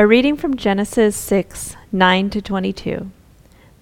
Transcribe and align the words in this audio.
A 0.00 0.06
reading 0.06 0.36
from 0.36 0.54
Genesis 0.54 1.16
6 1.16 1.74
9 1.90 2.30
to 2.30 2.40
22. 2.40 3.10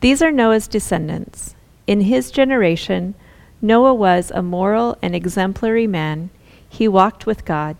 These 0.01 0.23
are 0.23 0.33
Noah's 0.33 0.67
descendants. 0.67 1.55
In 1.87 2.01
his 2.01 2.31
generation, 2.31 3.15
Noah 3.61 3.93
was 3.93 4.31
a 4.31 4.41
moral 4.41 4.97
and 5.03 5.15
exemplary 5.15 5.87
man. 5.87 6.31
He 6.67 6.89
walked 6.89 7.27
with 7.27 7.45
God. 7.45 7.77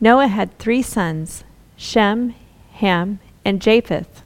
Noah 0.00 0.28
had 0.28 0.56
three 0.60 0.80
sons 0.80 1.42
Shem, 1.76 2.36
Ham, 2.74 3.18
and 3.44 3.60
Japheth. 3.60 4.22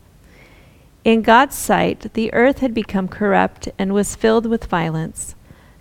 In 1.02 1.22
God's 1.22 1.56
sight, 1.56 2.12
the 2.12 2.30
earth 2.34 2.58
had 2.58 2.74
become 2.74 3.08
corrupt 3.08 3.70
and 3.78 3.94
was 3.94 4.16
filled 4.16 4.44
with 4.44 4.66
violence. 4.66 5.34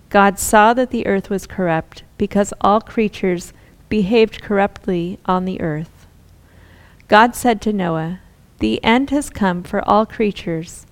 God 0.10 0.40
saw 0.40 0.74
that 0.76 0.92
the 0.92 1.06
earth 1.06 1.30
was 1.30 1.46
corrupt 1.46 2.04
because 2.18 2.54
all 2.62 2.80
creatures 2.80 3.52
behaved 3.90 4.42
corruptly 4.42 5.20
on 5.26 5.44
the 5.44 5.60
earth. 5.60 5.97
God 7.08 7.36
said 7.36 7.62
to 7.62 7.72
Noah, 7.72 8.20
The 8.60 8.84
end 8.84 9.12
has 9.12 9.30
come 9.30 9.64
for 9.64 9.88
all 9.88 10.06
creatures. 10.06 10.86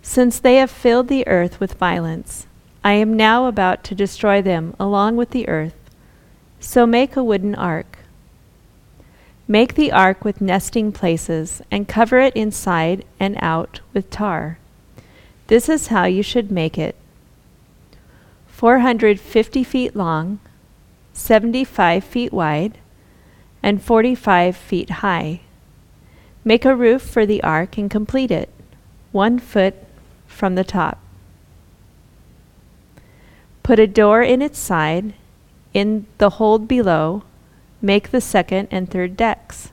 Since 0.00 0.38
they 0.38 0.56
have 0.56 0.70
filled 0.70 1.08
the 1.08 1.26
earth 1.26 1.60
with 1.60 1.74
violence, 1.74 2.46
I 2.82 2.92
am 2.92 3.14
now 3.14 3.46
about 3.46 3.84
to 3.84 3.94
destroy 3.94 4.40
them 4.40 4.74
along 4.80 5.16
with 5.16 5.30
the 5.30 5.46
earth. 5.48 5.74
So 6.58 6.86
make 6.86 7.16
a 7.16 7.24
wooden 7.24 7.54
ark. 7.54 7.98
Make 9.46 9.74
the 9.74 9.92
ark 9.92 10.24
with 10.24 10.40
nesting 10.40 10.90
places 10.90 11.60
and 11.70 11.86
cover 11.86 12.18
it 12.18 12.34
inside 12.34 13.04
and 13.20 13.36
out 13.40 13.80
with 13.92 14.08
tar. 14.08 14.58
This 15.48 15.68
is 15.68 15.88
how 15.88 16.04
you 16.04 16.22
should 16.22 16.50
make 16.50 16.78
it 16.78 16.96
450 18.46 19.62
feet 19.64 19.94
long, 19.94 20.40
75 21.12 22.02
feet 22.02 22.32
wide 22.32 22.78
and 23.66 23.82
45 23.82 24.56
feet 24.56 24.90
high. 25.02 25.40
Make 26.44 26.64
a 26.64 26.76
roof 26.76 27.02
for 27.02 27.26
the 27.26 27.42
ark 27.42 27.76
and 27.76 27.90
complete 27.90 28.30
it, 28.30 28.48
one 29.10 29.40
foot 29.40 29.74
from 30.28 30.54
the 30.54 30.62
top. 30.62 31.00
Put 33.64 33.80
a 33.80 33.88
door 33.88 34.22
in 34.22 34.40
its 34.40 34.60
side, 34.60 35.14
in 35.74 36.06
the 36.18 36.30
hold 36.38 36.68
below, 36.68 37.24
make 37.82 38.12
the 38.12 38.20
second 38.20 38.68
and 38.70 38.88
third 38.88 39.16
decks. 39.16 39.72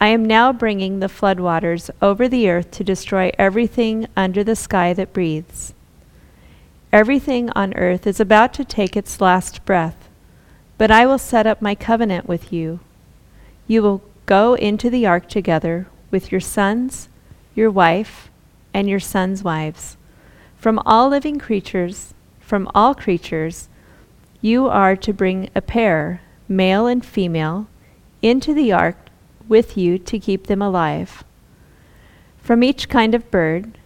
I 0.00 0.08
am 0.08 0.24
now 0.24 0.52
bringing 0.52 0.98
the 0.98 1.06
floodwaters 1.06 1.88
over 2.02 2.26
the 2.26 2.50
earth 2.50 2.72
to 2.72 2.82
destroy 2.82 3.30
everything 3.38 4.08
under 4.16 4.42
the 4.42 4.56
sky 4.56 4.92
that 4.94 5.12
breathes. 5.12 5.72
Everything 6.92 7.48
on 7.50 7.72
earth 7.74 8.08
is 8.08 8.18
about 8.18 8.52
to 8.54 8.64
take 8.64 8.96
its 8.96 9.20
last 9.20 9.64
breath. 9.64 10.08
But 10.82 10.90
I 10.90 11.06
will 11.06 11.18
set 11.18 11.46
up 11.46 11.62
my 11.62 11.76
covenant 11.76 12.26
with 12.26 12.52
you. 12.52 12.80
You 13.68 13.84
will 13.84 14.02
go 14.26 14.54
into 14.54 14.90
the 14.90 15.06
ark 15.06 15.28
together 15.28 15.86
with 16.10 16.32
your 16.32 16.40
sons, 16.40 17.08
your 17.54 17.70
wife, 17.70 18.32
and 18.74 18.90
your 18.90 18.98
sons' 18.98 19.44
wives. 19.44 19.96
From 20.56 20.80
all 20.84 21.08
living 21.08 21.38
creatures, 21.38 22.14
from 22.40 22.68
all 22.74 22.96
creatures, 22.96 23.68
you 24.40 24.66
are 24.66 24.96
to 24.96 25.12
bring 25.12 25.50
a 25.54 25.60
pair, 25.60 26.20
male 26.48 26.88
and 26.88 27.06
female, 27.06 27.68
into 28.20 28.52
the 28.52 28.72
ark 28.72 28.96
with 29.46 29.76
you 29.76 30.00
to 30.00 30.18
keep 30.18 30.48
them 30.48 30.60
alive. 30.60 31.22
From 32.38 32.64
each 32.64 32.88
kind 32.88 33.14
of 33.14 33.30
bird, 33.30 33.78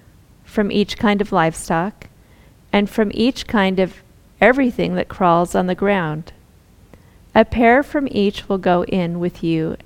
from 0.45 0.73
each 0.73 0.97
kind 0.97 1.21
of 1.21 1.31
livestock, 1.31 2.07
and 2.73 2.89
from 2.89 3.11
each 3.13 3.47
kind 3.47 3.79
of 3.79 4.03
everything 4.41 4.95
that 4.95 5.09
crawls 5.09 5.55
on 5.55 5.67
the 5.67 5.75
ground. 5.75 6.33
A 7.37 7.45
pair 7.45 7.83
from 7.83 8.09
each 8.11 8.49
will 8.49 8.57
go 8.57 8.83
in 8.85 9.21
with 9.21 9.45
you 9.45 9.77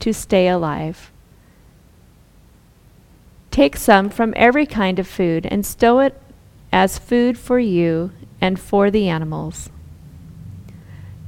to 0.00 0.12
stay 0.12 0.48
alive. 0.48 1.10
Take 3.50 3.74
some 3.74 4.10
from 4.10 4.34
every 4.36 4.66
kind 4.66 4.98
of 4.98 5.08
food 5.08 5.46
and 5.46 5.64
stow 5.64 6.00
it 6.00 6.20
as 6.70 6.98
food 6.98 7.38
for 7.38 7.58
you 7.58 8.12
and 8.38 8.60
for 8.60 8.90
the 8.90 9.08
animals. 9.08 9.70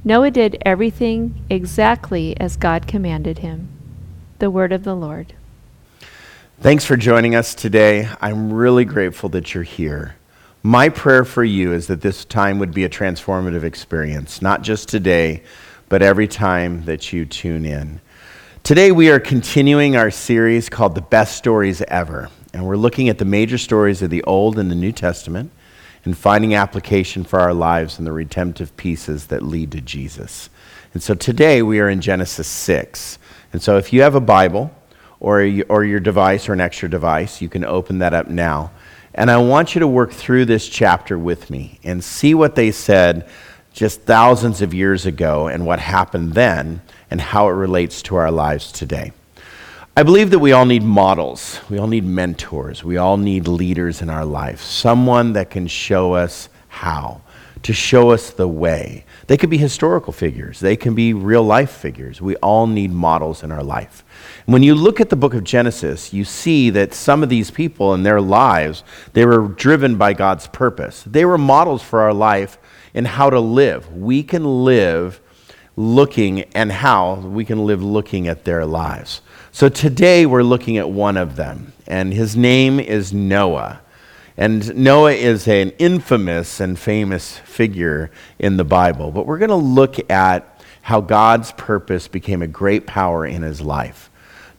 Noah 0.03 0.29
did 0.29 0.61
everything 0.63 1.43
exactly 1.49 2.39
as 2.39 2.55
God 2.55 2.85
commanded 2.85 3.39
him. 3.39 3.67
The 4.37 4.51
word 4.51 4.71
of 4.71 4.83
the 4.83 4.95
Lord. 4.95 5.33
Thanks 6.59 6.85
for 6.85 6.95
joining 6.95 7.33
us 7.33 7.55
today. 7.55 8.07
I'm 8.21 8.53
really 8.53 8.85
grateful 8.85 9.29
that 9.29 9.55
you're 9.55 9.63
here. 9.63 10.17
My 10.63 10.89
prayer 10.89 11.25
for 11.25 11.43
you 11.43 11.73
is 11.73 11.87
that 11.87 12.01
this 12.01 12.23
time 12.23 12.59
would 12.59 12.71
be 12.71 12.83
a 12.83 12.89
transformative 12.89 13.63
experience, 13.63 14.43
not 14.43 14.61
just 14.61 14.89
today, 14.89 15.41
but 15.89 16.03
every 16.03 16.27
time 16.27 16.85
that 16.85 17.11
you 17.11 17.25
tune 17.25 17.65
in. 17.65 17.99
Today, 18.61 18.91
we 18.91 19.09
are 19.09 19.19
continuing 19.19 19.95
our 19.95 20.11
series 20.11 20.69
called 20.69 20.93
The 20.93 21.01
Best 21.01 21.35
Stories 21.35 21.81
Ever, 21.87 22.29
and 22.53 22.63
we're 22.63 22.77
looking 22.77 23.09
at 23.09 23.17
the 23.17 23.25
major 23.25 23.57
stories 23.57 24.03
of 24.03 24.11
the 24.11 24.23
Old 24.25 24.59
and 24.59 24.69
the 24.69 24.75
New 24.75 24.91
Testament 24.91 25.49
and 26.05 26.15
finding 26.15 26.53
application 26.53 27.23
for 27.23 27.39
our 27.39 27.55
lives 27.55 27.97
and 27.97 28.05
the 28.05 28.11
redemptive 28.11 28.77
pieces 28.77 29.25
that 29.27 29.41
lead 29.41 29.71
to 29.71 29.81
Jesus. 29.81 30.51
And 30.93 31.01
so 31.01 31.15
today, 31.15 31.63
we 31.63 31.79
are 31.79 31.89
in 31.89 32.01
Genesis 32.01 32.47
6. 32.47 33.17
And 33.51 33.63
so 33.63 33.77
if 33.77 33.91
you 33.91 34.03
have 34.03 34.13
a 34.13 34.21
Bible 34.21 34.69
or, 35.19 35.39
or 35.69 35.83
your 35.83 35.99
device 35.99 36.47
or 36.47 36.53
an 36.53 36.61
extra 36.61 36.87
device, 36.87 37.41
you 37.41 37.49
can 37.49 37.65
open 37.65 37.97
that 37.97 38.13
up 38.13 38.27
now. 38.27 38.69
And 39.13 39.29
I 39.29 39.37
want 39.37 39.75
you 39.75 39.79
to 39.79 39.87
work 39.87 40.11
through 40.11 40.45
this 40.45 40.67
chapter 40.69 41.17
with 41.17 41.49
me 41.49 41.79
and 41.83 42.03
see 42.03 42.33
what 42.33 42.55
they 42.55 42.71
said 42.71 43.27
just 43.73 44.01
thousands 44.01 44.61
of 44.61 44.73
years 44.73 45.05
ago 45.05 45.47
and 45.47 45.65
what 45.65 45.79
happened 45.79 46.33
then 46.33 46.81
and 47.09 47.19
how 47.19 47.47
it 47.49 47.53
relates 47.53 48.01
to 48.03 48.15
our 48.15 48.31
lives 48.31 48.71
today. 48.71 49.11
I 49.95 50.03
believe 50.03 50.29
that 50.31 50.39
we 50.39 50.53
all 50.53 50.65
need 50.65 50.83
models. 50.83 51.59
We 51.69 51.77
all 51.77 51.87
need 51.87 52.05
mentors. 52.05 52.83
We 52.83 52.95
all 52.95 53.17
need 53.17 53.47
leaders 53.47 54.01
in 54.01 54.09
our 54.09 54.23
life. 54.23 54.61
Someone 54.61 55.33
that 55.33 55.49
can 55.49 55.67
show 55.67 56.13
us 56.13 56.47
how, 56.69 57.21
to 57.63 57.73
show 57.73 58.11
us 58.11 58.29
the 58.29 58.47
way. 58.47 59.03
They 59.27 59.35
could 59.35 59.49
be 59.49 59.57
historical 59.57 60.13
figures, 60.13 60.61
they 60.61 60.77
can 60.77 60.95
be 60.95 61.13
real 61.13 61.43
life 61.43 61.71
figures. 61.71 62.21
We 62.21 62.37
all 62.37 62.67
need 62.67 62.91
models 62.91 63.43
in 63.43 63.51
our 63.51 63.63
life. 63.63 64.05
When 64.45 64.63
you 64.63 64.75
look 64.75 64.99
at 64.99 65.09
the 65.09 65.15
book 65.15 65.33
of 65.33 65.43
Genesis, 65.43 66.13
you 66.13 66.23
see 66.23 66.69
that 66.71 66.93
some 66.93 67.23
of 67.23 67.29
these 67.29 67.51
people 67.51 67.93
in 67.93 68.03
their 68.03 68.19
lives, 68.19 68.83
they 69.13 69.25
were 69.25 69.47
driven 69.47 69.97
by 69.97 70.13
God's 70.13 70.47
purpose. 70.47 71.03
They 71.05 71.25
were 71.25 71.37
models 71.37 71.83
for 71.83 72.01
our 72.01 72.13
life 72.13 72.57
in 72.93 73.05
how 73.05 73.29
to 73.29 73.39
live. 73.39 73.91
We 73.93 74.23
can 74.23 74.65
live 74.65 75.21
looking 75.75 76.41
and 76.55 76.71
how 76.71 77.15
we 77.15 77.45
can 77.45 77.65
live 77.65 77.83
looking 77.83 78.27
at 78.27 78.43
their 78.43 78.65
lives. 78.65 79.21
So 79.51 79.69
today 79.69 80.25
we're 80.25 80.43
looking 80.43 80.77
at 80.77 80.89
one 80.89 81.17
of 81.17 81.35
them, 81.35 81.73
and 81.87 82.13
his 82.13 82.35
name 82.35 82.79
is 82.79 83.13
Noah. 83.13 83.81
And 84.37 84.75
Noah 84.75 85.13
is 85.13 85.47
an 85.47 85.71
infamous 85.77 86.59
and 86.59 86.79
famous 86.79 87.37
figure 87.37 88.11
in 88.39 88.57
the 88.57 88.63
Bible, 88.63 89.11
but 89.11 89.25
we're 89.25 89.37
going 89.37 89.49
to 89.49 89.55
look 89.55 90.09
at 90.09 90.61
how 90.81 90.99
God's 90.99 91.51
purpose 91.51 92.07
became 92.07 92.41
a 92.41 92.47
great 92.47 92.87
power 92.87 93.25
in 93.25 93.43
his 93.43 93.61
life. 93.61 94.10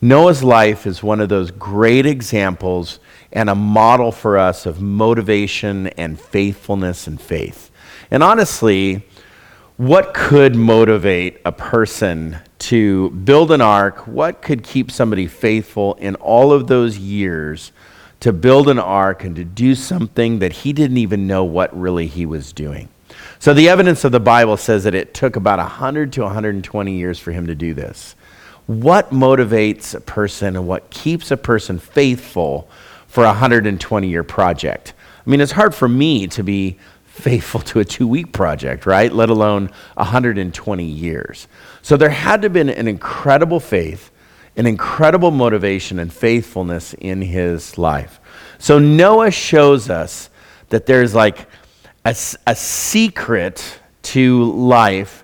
Noah's 0.03 0.43
life 0.43 0.85
is 0.85 1.01
one 1.01 1.21
of 1.21 1.29
those 1.29 1.49
great 1.49 2.05
examples 2.05 2.99
and 3.31 3.49
a 3.49 3.55
model 3.55 4.11
for 4.11 4.37
us 4.37 4.65
of 4.65 4.81
motivation 4.81 5.87
and 5.87 6.19
faithfulness 6.19 7.07
and 7.07 7.21
faith. 7.21 7.71
And 8.11 8.21
honestly, 8.21 9.07
what 9.77 10.13
could 10.13 10.57
motivate 10.57 11.39
a 11.45 11.53
person 11.53 12.39
to 12.59 13.11
build 13.11 13.49
an 13.49 13.61
ark? 13.61 14.05
What 14.05 14.41
could 14.41 14.61
keep 14.61 14.91
somebody 14.91 15.25
faithful 15.25 15.93
in 15.93 16.15
all 16.15 16.51
of 16.51 16.67
those 16.67 16.97
years 16.97 17.71
to 18.19 18.33
build 18.33 18.67
an 18.67 18.79
ark 18.79 19.23
and 19.23 19.37
to 19.37 19.45
do 19.45 19.73
something 19.73 20.39
that 20.39 20.51
he 20.51 20.73
didn't 20.73 20.97
even 20.97 21.27
know 21.27 21.45
what 21.45 21.73
really 21.79 22.07
he 22.07 22.25
was 22.25 22.51
doing? 22.51 22.89
So, 23.39 23.53
the 23.53 23.69
evidence 23.69 24.03
of 24.03 24.11
the 24.11 24.19
Bible 24.19 24.57
says 24.57 24.83
that 24.83 24.95
it 24.95 25.13
took 25.13 25.37
about 25.37 25.59
100 25.59 26.11
to 26.13 26.23
120 26.23 26.93
years 26.93 27.19
for 27.19 27.31
him 27.31 27.47
to 27.47 27.55
do 27.55 27.73
this 27.73 28.15
what 28.67 29.11
motivates 29.11 29.93
a 29.93 30.01
person 30.01 30.55
and 30.55 30.67
what 30.67 30.89
keeps 30.89 31.31
a 31.31 31.37
person 31.37 31.79
faithful 31.79 32.69
for 33.07 33.23
a 33.23 33.27
120 33.27 34.07
year 34.07 34.23
project. 34.23 34.93
I 35.25 35.29
mean, 35.29 35.41
it's 35.41 35.51
hard 35.51 35.75
for 35.75 35.87
me 35.87 36.27
to 36.27 36.43
be 36.43 36.77
faithful 37.05 37.61
to 37.61 37.79
a 37.79 37.85
two 37.85 38.07
week 38.07 38.31
project, 38.31 38.85
right? 38.85 39.11
Let 39.11 39.29
alone 39.29 39.69
120 39.95 40.83
years. 40.83 41.47
So 41.81 41.95
there 41.95 42.09
had 42.09 42.41
to 42.41 42.45
have 42.45 42.53
been 42.53 42.69
an 42.69 42.87
incredible 42.87 43.59
faith, 43.59 44.11
an 44.55 44.65
incredible 44.65 45.31
motivation 45.31 45.99
and 45.99 46.11
faithfulness 46.11 46.93
in 46.95 47.21
his 47.21 47.77
life. 47.77 48.19
So 48.57 48.79
Noah 48.79 49.31
shows 49.31 49.89
us 49.89 50.29
that 50.69 50.85
there's 50.85 51.13
like 51.13 51.47
a, 52.03 52.15
a 52.47 52.55
secret 52.55 53.79
to 54.01 54.43
life 54.51 55.22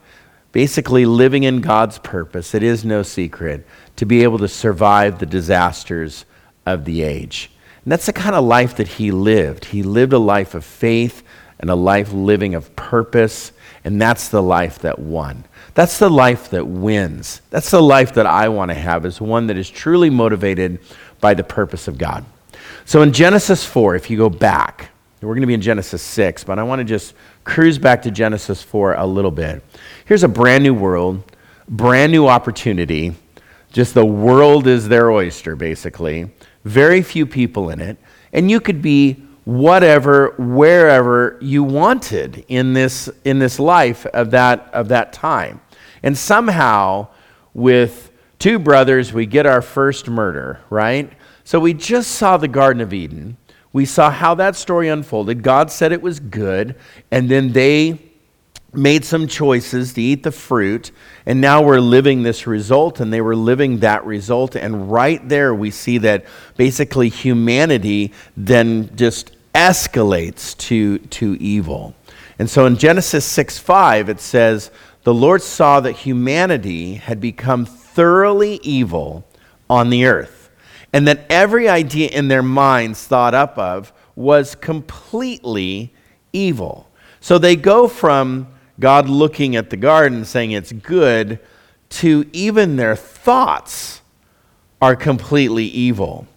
basically 0.51 1.05
living 1.05 1.43
in 1.43 1.61
God's 1.61 1.99
purpose, 1.99 2.53
it 2.55 2.63
is 2.63 2.83
no 2.83 3.03
secret, 3.03 3.65
to 3.95 4.05
be 4.05 4.23
able 4.23 4.39
to 4.39 4.47
survive 4.47 5.19
the 5.19 5.25
disasters 5.25 6.25
of 6.65 6.85
the 6.85 7.03
age. 7.03 7.51
And 7.83 7.91
that's 7.91 8.05
the 8.05 8.13
kind 8.13 8.35
of 8.35 8.43
life 8.43 8.75
that 8.77 8.87
he 8.87 9.11
lived. 9.11 9.65
He 9.65 9.83
lived 9.83 10.13
a 10.13 10.19
life 10.19 10.55
of 10.55 10.65
faith 10.65 11.23
and 11.59 11.69
a 11.69 11.75
life 11.75 12.11
living 12.13 12.55
of 12.55 12.75
purpose, 12.75 13.51
and 13.83 14.01
that's 14.01 14.29
the 14.29 14.41
life 14.41 14.79
that 14.79 14.99
won. 14.99 15.45
That's 15.73 15.99
the 15.99 16.09
life 16.09 16.49
that 16.49 16.65
wins. 16.65 17.41
That's 17.49 17.71
the 17.71 17.81
life 17.81 18.13
that 18.15 18.25
I 18.25 18.49
want 18.49 18.69
to 18.69 18.75
have, 18.75 19.05
is 19.05 19.21
one 19.21 19.47
that 19.47 19.57
is 19.57 19.69
truly 19.69 20.09
motivated 20.09 20.79
by 21.19 21.33
the 21.33 21.43
purpose 21.43 21.87
of 21.87 21.97
God. 21.97 22.25
So 22.85 23.01
in 23.01 23.13
Genesis 23.13 23.65
4, 23.65 23.95
if 23.95 24.09
you 24.09 24.17
go 24.17 24.29
back, 24.29 24.89
we're 25.21 25.29
going 25.29 25.41
to 25.41 25.47
be 25.47 25.53
in 25.53 25.61
Genesis 25.61 26.01
6, 26.01 26.45
but 26.45 26.59
I 26.59 26.63
want 26.63 26.79
to 26.79 26.85
just 26.85 27.13
cruise 27.43 27.77
back 27.77 28.01
to 28.03 28.11
Genesis 28.11 28.61
4 28.61 28.95
a 28.95 29.05
little 29.05 29.31
bit. 29.31 29.63
Here's 30.05 30.23
a 30.23 30.27
brand 30.27 30.63
new 30.63 30.73
world, 30.73 31.23
brand 31.67 32.11
new 32.11 32.27
opportunity. 32.27 33.15
Just 33.71 33.93
the 33.93 34.05
world 34.05 34.67
is 34.67 34.87
their 34.87 35.11
oyster, 35.11 35.55
basically. 35.55 36.31
Very 36.63 37.01
few 37.01 37.25
people 37.25 37.69
in 37.69 37.79
it. 37.79 37.97
And 38.33 38.49
you 38.49 38.59
could 38.59 38.81
be 38.81 39.23
whatever, 39.45 40.35
wherever 40.37 41.37
you 41.41 41.63
wanted 41.63 42.45
in 42.47 42.73
this, 42.73 43.09
in 43.25 43.39
this 43.39 43.59
life 43.59 44.05
of 44.07 44.31
that, 44.31 44.69
of 44.73 44.89
that 44.89 45.13
time. 45.13 45.61
And 46.03 46.17
somehow, 46.17 47.07
with 47.53 48.11
two 48.37 48.59
brothers, 48.59 49.11
we 49.11 49.25
get 49.25 49.45
our 49.45 49.61
first 49.61 50.07
murder, 50.07 50.59
right? 50.69 51.11
So 51.43 51.59
we 51.59 51.73
just 51.73 52.11
saw 52.11 52.37
the 52.37 52.47
Garden 52.47 52.81
of 52.81 52.93
Eden. 52.93 53.37
We 53.71 53.85
saw 53.85 54.09
how 54.09 54.35
that 54.35 54.55
story 54.55 54.89
unfolded. 54.89 55.43
God 55.43 55.71
said 55.71 55.91
it 55.91 56.01
was 56.01 56.19
good, 56.19 56.75
and 57.11 57.29
then 57.29 57.51
they 57.53 57.99
made 58.73 59.03
some 59.03 59.27
choices 59.27 59.93
to 59.93 60.01
eat 60.01 60.23
the 60.23 60.31
fruit, 60.31 60.91
and 61.25 61.41
now 61.41 61.61
we're 61.61 61.79
living 61.79 62.23
this 62.23 62.47
result, 62.47 62.99
and 62.99 63.11
they 63.11 63.21
were 63.21 63.35
living 63.35 63.79
that 63.79 64.05
result. 64.05 64.55
And 64.55 64.91
right 64.91 65.27
there, 65.27 65.53
we 65.53 65.71
see 65.71 65.97
that 65.99 66.25
basically 66.57 67.09
humanity 67.09 68.13
then 68.37 68.95
just 68.95 69.31
escalates 69.53 70.57
to, 70.57 70.99
to 70.99 71.35
evil. 71.41 71.95
And 72.37 72.49
so 72.49 72.65
in 72.65 72.77
Genesis 72.77 73.25
6 73.25 73.59
5, 73.59 74.09
it 74.09 74.19
says, 74.19 74.71
The 75.03 75.13
Lord 75.13 75.41
saw 75.41 75.79
that 75.81 75.91
humanity 75.93 76.95
had 76.95 77.19
become 77.19 77.65
thoroughly 77.65 78.59
evil 78.63 79.25
on 79.69 79.89
the 79.89 80.05
earth, 80.05 80.38
and 80.93 81.07
that 81.07 81.25
every 81.29 81.69
idea 81.69 82.09
in 82.09 82.27
their 82.27 82.43
minds 82.43 83.05
thought 83.05 83.33
up 83.33 83.57
of 83.57 83.93
was 84.15 84.55
completely 84.55 85.93
evil. 86.33 86.89
So 87.21 87.37
they 87.37 87.55
go 87.55 87.87
from 87.87 88.47
God 88.79 89.09
looking 89.09 89.55
at 89.55 89.69
the 89.69 89.77
garden 89.77 90.25
saying 90.25 90.51
it's 90.51 90.71
good 90.71 91.39
to 91.89 92.25
even 92.33 92.75
their 92.75 92.95
thoughts 92.95 94.01
are 94.81 94.95
completely 94.95 95.65
evil. 95.65 96.27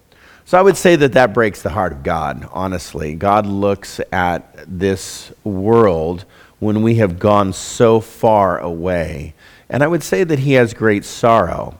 So 0.45 0.59
I 0.59 0.61
would 0.61 0.77
say 0.77 0.95
that 0.97 1.13
that 1.13 1.33
breaks 1.33 1.61
the 1.61 1.69
heart 1.69 1.93
of 1.93 2.03
God, 2.03 2.47
honestly. 2.51 3.15
God 3.15 3.45
looks 3.45 4.01
at 4.11 4.65
this 4.67 5.31
world 5.43 6.25
when 6.59 6.81
we 6.81 6.95
have 6.95 7.17
gone 7.17 7.53
so 7.53 7.99
far 7.99 8.59
away. 8.59 9.33
And 9.69 9.81
I 9.83 9.87
would 9.87 10.03
say 10.03 10.23
that 10.23 10.39
he 10.39 10.53
has 10.53 10.73
great 10.73 11.05
sorrow. 11.05 11.79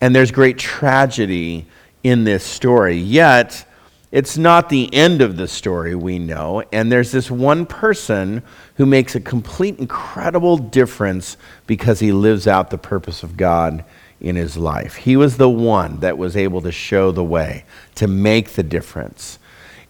And 0.00 0.14
there's 0.14 0.30
great 0.30 0.58
tragedy 0.58 1.66
in 2.02 2.24
this 2.24 2.44
story. 2.44 2.96
Yet, 2.96 3.64
it's 4.10 4.38
not 4.38 4.70
the 4.70 4.92
end 4.94 5.20
of 5.20 5.36
the 5.36 5.48
story, 5.48 5.94
we 5.94 6.18
know. 6.18 6.62
And 6.72 6.90
there's 6.90 7.12
this 7.12 7.30
one 7.30 7.66
person 7.66 8.42
who 8.76 8.86
makes 8.86 9.14
a 9.14 9.20
complete, 9.20 9.78
incredible 9.78 10.56
difference 10.56 11.36
because 11.66 12.00
he 12.00 12.12
lives 12.12 12.46
out 12.46 12.70
the 12.70 12.78
purpose 12.78 13.22
of 13.22 13.36
God 13.36 13.84
in 14.20 14.36
his 14.36 14.56
life. 14.56 14.96
He 14.96 15.16
was 15.16 15.36
the 15.36 15.50
one 15.50 16.00
that 16.00 16.16
was 16.16 16.36
able 16.36 16.62
to 16.62 16.72
show 16.72 17.12
the 17.12 17.24
way, 17.24 17.64
to 17.96 18.08
make 18.08 18.50
the 18.50 18.62
difference. 18.62 19.38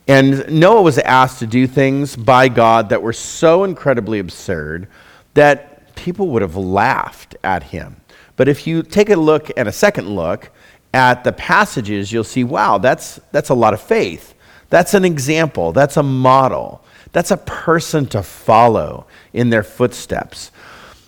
And 0.08 0.50
Noah 0.50 0.82
was 0.82 0.99
asked 0.99 1.38
to 1.40 1.46
do 1.46 1.66
things 1.66 2.16
by 2.16 2.49
God 2.49 2.88
that 2.88 3.02
were 3.02 3.12
so 3.12 3.64
incredibly 3.64 4.19
absurd 4.19 4.88
that 5.34 5.94
people 5.94 6.28
would 6.28 6.43
have 6.43 6.56
laughed 6.56 7.37
at 7.44 7.62
him. 7.62 7.96
But 8.37 8.49
if 8.49 8.66
you 8.66 8.82
take 8.82 9.10
a 9.10 9.16
look 9.16 9.50
and 9.56 9.69
a 9.69 9.72
second 9.72 10.08
look 10.08 10.50
at 10.94 11.25
the 11.25 11.32
passages, 11.32 12.12
you'll 12.12 12.25
see 12.25 12.44
wow, 12.44 12.79
that's, 12.79 13.20
that's 13.32 13.50
a 13.50 13.55
lot 13.55 13.75
of 13.75 13.81
faith. 13.81 14.35
That's 14.70 14.94
an 14.94 15.05
example, 15.05 15.73
that's 15.73 15.96
a 15.96 16.02
model, 16.02 16.85
that's 17.12 17.31
a 17.31 17.37
person 17.37 18.06
to 18.06 18.23
follow 18.23 19.06
in 19.32 19.50
their 19.50 19.62
footsteps. 19.62 20.50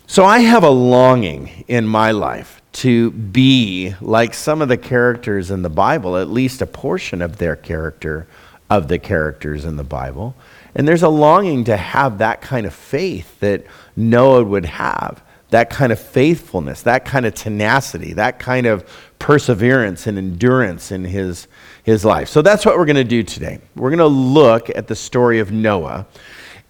So 0.07 0.25
I 0.25 0.39
have 0.39 0.63
a 0.63 0.69
longing 0.69 1.63
in 1.67 1.87
my 1.87 2.11
life 2.11 2.61
to 2.73 3.11
be 3.11 3.95
like 4.01 4.33
some 4.33 4.61
of 4.61 4.67
the 4.67 4.77
characters 4.77 5.51
in 5.51 5.61
the 5.61 5.69
Bible, 5.69 6.17
at 6.17 6.29
least 6.29 6.61
a 6.61 6.65
portion 6.65 7.21
of 7.21 7.37
their 7.37 7.55
character, 7.55 8.27
of 8.69 8.87
the 8.87 8.99
characters 8.99 9.65
in 9.65 9.77
the 9.77 9.83
Bible. 9.83 10.35
And 10.73 10.87
there's 10.87 11.03
a 11.03 11.09
longing 11.09 11.65
to 11.65 11.77
have 11.77 12.17
that 12.17 12.41
kind 12.41 12.65
of 12.65 12.73
faith 12.73 13.39
that 13.41 13.65
Noah 13.95 14.43
would 14.43 14.65
have, 14.65 15.21
that 15.51 15.69
kind 15.69 15.91
of 15.91 15.99
faithfulness, 15.99 16.81
that 16.81 17.05
kind 17.05 17.25
of 17.25 17.33
tenacity, 17.33 18.13
that 18.13 18.39
kind 18.39 18.65
of 18.65 18.89
perseverance 19.19 20.07
and 20.07 20.17
endurance 20.17 20.91
in 20.91 21.05
his, 21.05 21.47
his 21.83 22.03
life. 22.03 22.29
So 22.29 22.41
that's 22.41 22.65
what 22.65 22.77
we're 22.77 22.85
going 22.85 22.95
to 22.95 23.03
do 23.03 23.21
today. 23.21 23.59
We're 23.75 23.89
going 23.89 23.99
to 23.99 24.07
look 24.07 24.69
at 24.69 24.87
the 24.87 24.95
story 24.95 25.39
of 25.39 25.51
Noah, 25.51 26.07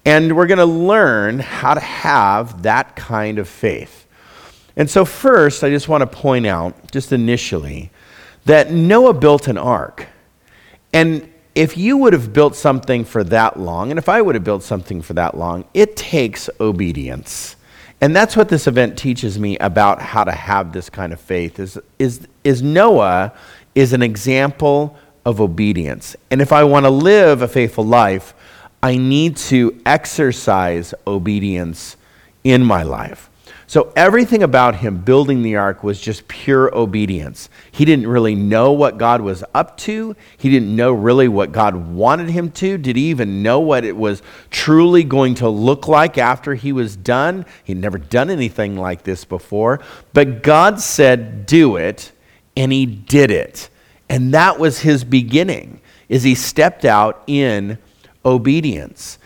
and 0.04 0.36
we're 0.36 0.48
going 0.48 0.57
to 0.57 0.66
learn 0.66 1.39
how 1.39 1.75
to 1.75 1.80
have 1.80 2.63
that 2.63 2.95
kind 2.95 3.39
of 3.39 3.48
faith. 3.48 4.07
And 4.75 4.89
so, 4.89 5.06
first, 5.06 5.63
I 5.63 5.69
just 5.69 5.88
want 5.88 6.01
to 6.01 6.07
point 6.07 6.48
out, 6.48 6.92
just 6.92 7.12
initially, 7.12 7.92
that 8.45 8.72
Noah 8.72 9.13
built 9.13 9.48
an 9.48 9.57
ark. 9.57 10.07
And 10.92 11.31
if 11.54 11.78
you 11.78 11.98
would 11.98 12.13
have 12.13 12.33
built 12.33 12.56
something 12.56 13.06
for 13.06 13.24
that 13.25 13.60
long, 13.60 13.92
and 13.92 14.00
if 14.00 14.10
I 14.10 14.22
would 14.22 14.33
have 14.36 14.44
built 14.44 14.63
something 14.63 15.01
for 15.01 15.13
that 15.13 15.38
long, 15.38 15.66
it 15.74 15.95
takes 15.95 16.50
obedience. 16.60 17.57
And 18.01 18.15
that's 18.15 18.36
what 18.36 18.50
this 18.50 18.65
event 18.65 18.98
teaches 18.98 19.38
me 19.38 19.57
about 19.59 20.01
how 20.01 20.24
to 20.24 20.31
have 20.31 20.74
this 20.74 20.89
kind 20.89 21.13
of 21.13 21.21
faith 21.21 21.59
is, 21.59 21.77
is, 22.00 22.27
is 22.44 22.63
Noah 22.63 23.31
is 23.75 23.94
an 23.94 24.01
example 24.01 24.98
of 25.24 25.39
obedience. 25.39 26.15
And 26.31 26.42
if 26.42 26.51
I 26.51 26.63
want 26.63 26.86
to 26.86 26.89
live 26.89 27.44
a 27.44 27.48
faithful 27.48 27.86
life, 27.86 28.33
I 28.81 28.98
need 28.98 29.38
to 29.38 29.80
exercise 29.86 30.95
obedience 31.06 31.95
in 32.44 32.63
my 32.63 32.81
life. 32.81 33.30
So 33.71 33.94
everything 33.95 34.44
about 34.44 34.75
him 34.75 34.97
building 34.97 35.44
the 35.44 35.56
ark 35.56 35.81
was 35.81 36.01
just 36.01 36.27
pure 36.27 36.77
obedience. 36.77 37.50
He 37.71 37.85
didn't 37.85 38.06
really 38.06 38.35
know 38.35 38.73
what 38.73 38.97
God 38.97 39.21
was 39.21 39.45
up 39.53 39.77
to. 39.77 40.13
He 40.38 40.50
didn't 40.50 40.75
know 40.75 40.91
really 40.91 41.29
what 41.29 41.53
God 41.53 41.75
wanted 41.75 42.29
him 42.29 42.51
to. 42.51 42.77
Did 42.77 42.97
he 42.97 43.03
even 43.03 43.41
know 43.41 43.62
what 43.62 43.85
it 43.85 43.95
was 43.95 44.23
truly 44.50 45.06
going 45.06 45.35
to 45.35 45.47
look 45.47 45.88
like 45.88 46.18
after 46.18 46.53
he 46.53 46.73
was 46.73 46.97
done? 46.97 47.45
He'd 47.63 47.77
never 47.77 47.97
done 47.97 48.29
anything 48.29 48.75
like 48.75 49.03
this 49.03 49.23
before. 49.23 49.79
But 50.12 50.44
God 50.44 50.81
said, 50.81 51.45
"Do 51.45 51.77
it," 51.77 52.12
and 52.57 52.73
he 52.73 52.85
did 52.85 53.31
it. 53.31 53.69
And 54.09 54.33
that 54.33 54.59
was 54.59 54.80
his 54.80 55.06
beginning. 55.06 55.80
Is 56.09 56.23
he 56.23 56.35
stepped 56.35 56.83
out 56.83 57.23
in 57.25 57.78
obedience. 58.25 59.18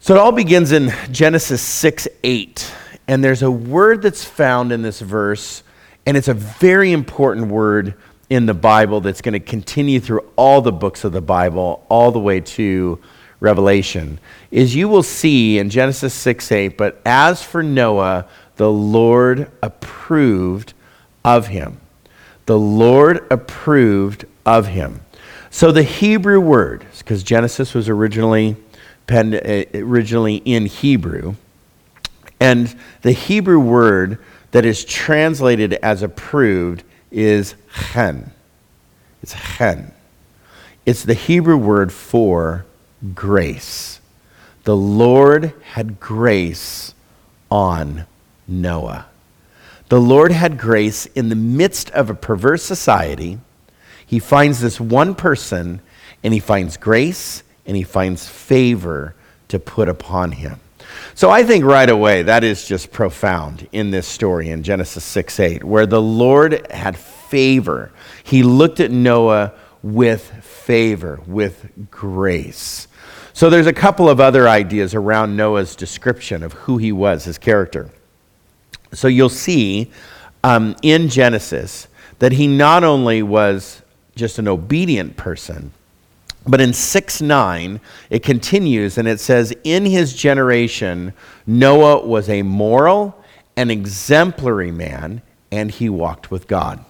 So 0.00 0.14
it 0.14 0.18
all 0.18 0.32
begins 0.32 0.72
in 0.72 0.90
Genesis 1.12 1.60
6 1.60 2.08
8. 2.24 2.72
And 3.08 3.24
there's 3.24 3.42
a 3.42 3.50
word 3.50 4.02
that's 4.02 4.24
found 4.24 4.70
in 4.70 4.82
this 4.82 5.00
verse, 5.00 5.62
and 6.04 6.16
it's 6.16 6.28
a 6.28 6.34
very 6.34 6.92
important 6.92 7.48
word 7.48 7.94
in 8.28 8.44
the 8.44 8.54
Bible 8.54 9.00
that's 9.00 9.22
going 9.22 9.32
to 9.32 9.40
continue 9.40 9.98
through 9.98 10.30
all 10.36 10.60
the 10.60 10.72
books 10.72 11.04
of 11.04 11.12
the 11.12 11.22
Bible, 11.22 11.84
all 11.88 12.12
the 12.12 12.20
way 12.20 12.40
to 12.40 13.00
Revelation. 13.40 14.18
Is 14.50 14.74
you 14.74 14.88
will 14.88 15.02
see 15.02 15.58
in 15.58 15.70
Genesis 15.70 16.12
6 16.12 16.52
8, 16.52 16.76
but 16.76 17.00
as 17.06 17.42
for 17.42 17.62
Noah, 17.62 18.26
the 18.56 18.70
Lord 18.70 19.50
approved 19.62 20.74
of 21.24 21.46
him. 21.46 21.80
The 22.46 22.58
Lord 22.58 23.26
approved 23.30 24.26
of 24.44 24.66
him. 24.66 25.00
So 25.50 25.72
the 25.72 25.82
Hebrew 25.82 26.40
word, 26.40 26.84
because 26.98 27.22
Genesis 27.22 27.72
was 27.72 27.88
originally, 27.88 28.56
penned, 29.06 29.34
uh, 29.34 29.64
originally 29.74 30.36
in 30.44 30.66
Hebrew, 30.66 31.36
and 32.40 32.74
the 33.02 33.12
Hebrew 33.12 33.58
word 33.58 34.18
that 34.52 34.64
is 34.64 34.84
translated 34.84 35.74
as 35.74 36.02
approved 36.02 36.84
is 37.10 37.54
chen. 37.92 38.32
It's 39.22 39.34
chen. 39.56 39.92
It's 40.86 41.04
the 41.04 41.14
Hebrew 41.14 41.56
word 41.56 41.92
for 41.92 42.64
grace. 43.14 44.00
The 44.64 44.76
Lord 44.76 45.52
had 45.62 46.00
grace 46.00 46.94
on 47.50 48.06
Noah. 48.46 49.06
The 49.88 50.00
Lord 50.00 50.32
had 50.32 50.58
grace 50.58 51.06
in 51.06 51.28
the 51.30 51.34
midst 51.34 51.90
of 51.90 52.10
a 52.10 52.14
perverse 52.14 52.62
society. 52.62 53.38
He 54.06 54.18
finds 54.18 54.60
this 54.60 54.80
one 54.80 55.14
person 55.14 55.80
and 56.22 56.34
he 56.34 56.40
finds 56.40 56.76
grace 56.76 57.42
and 57.66 57.76
he 57.76 57.82
finds 57.82 58.28
favor 58.28 59.14
to 59.48 59.58
put 59.58 59.88
upon 59.88 60.32
him. 60.32 60.60
So 61.14 61.30
I 61.30 61.42
think 61.42 61.64
right 61.64 61.88
away 61.88 62.22
that 62.22 62.44
is 62.44 62.66
just 62.66 62.92
profound 62.92 63.68
in 63.72 63.90
this 63.90 64.06
story 64.06 64.50
in 64.50 64.62
Genesis 64.62 65.04
6 65.04 65.40
8, 65.40 65.64
where 65.64 65.86
the 65.86 66.02
Lord 66.02 66.70
had 66.70 66.96
favor. 66.96 67.90
He 68.24 68.42
looked 68.42 68.80
at 68.80 68.90
Noah 68.90 69.52
with 69.82 70.22
favor, 70.44 71.20
with 71.26 71.90
grace. 71.90 72.88
So 73.32 73.50
there's 73.50 73.66
a 73.66 73.72
couple 73.72 74.08
of 74.08 74.20
other 74.20 74.48
ideas 74.48 74.94
around 74.94 75.36
Noah's 75.36 75.76
description 75.76 76.42
of 76.42 76.52
who 76.54 76.78
he 76.78 76.90
was, 76.90 77.24
his 77.24 77.38
character. 77.38 77.90
So 78.92 79.06
you'll 79.06 79.28
see 79.28 79.90
um, 80.42 80.74
in 80.82 81.08
Genesis 81.08 81.88
that 82.18 82.32
he 82.32 82.46
not 82.46 82.84
only 82.84 83.22
was 83.22 83.82
just 84.16 84.38
an 84.38 84.48
obedient 84.48 85.16
person, 85.16 85.72
but 86.48 86.60
in 86.60 86.72
6 86.72 87.20
9, 87.20 87.80
it 88.10 88.22
continues 88.22 88.98
and 88.98 89.06
it 89.06 89.20
says, 89.20 89.52
In 89.64 89.84
his 89.84 90.14
generation, 90.14 91.12
Noah 91.46 92.06
was 92.06 92.28
a 92.28 92.42
moral 92.42 93.22
and 93.56 93.70
exemplary 93.70 94.70
man, 94.70 95.20
and 95.52 95.70
he 95.70 95.88
walked 95.88 96.30
with 96.30 96.48
God. 96.48 96.84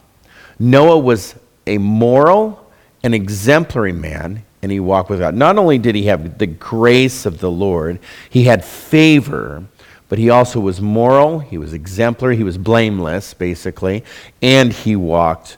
Noah 0.59 0.99
was 0.99 1.35
a 1.67 1.79
moral 1.79 2.71
and 3.03 3.15
exemplary 3.15 3.93
man, 3.93 4.45
and 4.63 4.71
he 4.71 4.81
walked 4.81 5.11
with 5.11 5.21
God. 5.21 5.35
Not 5.35 5.59
only 5.59 5.79
did 5.79 5.95
he 5.95 6.05
have 6.05 6.39
the 6.39 6.47
grace 6.47 7.27
of 7.27 7.41
the 7.41 7.51
Lord, 7.51 7.99
he 8.31 8.45
had 8.45 8.65
favor, 8.65 9.65
but 10.09 10.19
he 10.19 10.31
also 10.31 10.61
was 10.61 10.81
moral, 10.81 11.41
he 11.41 11.59
was 11.59 11.73
exemplary, 11.73 12.37
he 12.37 12.45
was 12.45 12.59
blameless, 12.59 13.35
basically, 13.35 14.05
and 14.41 14.73
he 14.73 14.97
walked 14.97 15.57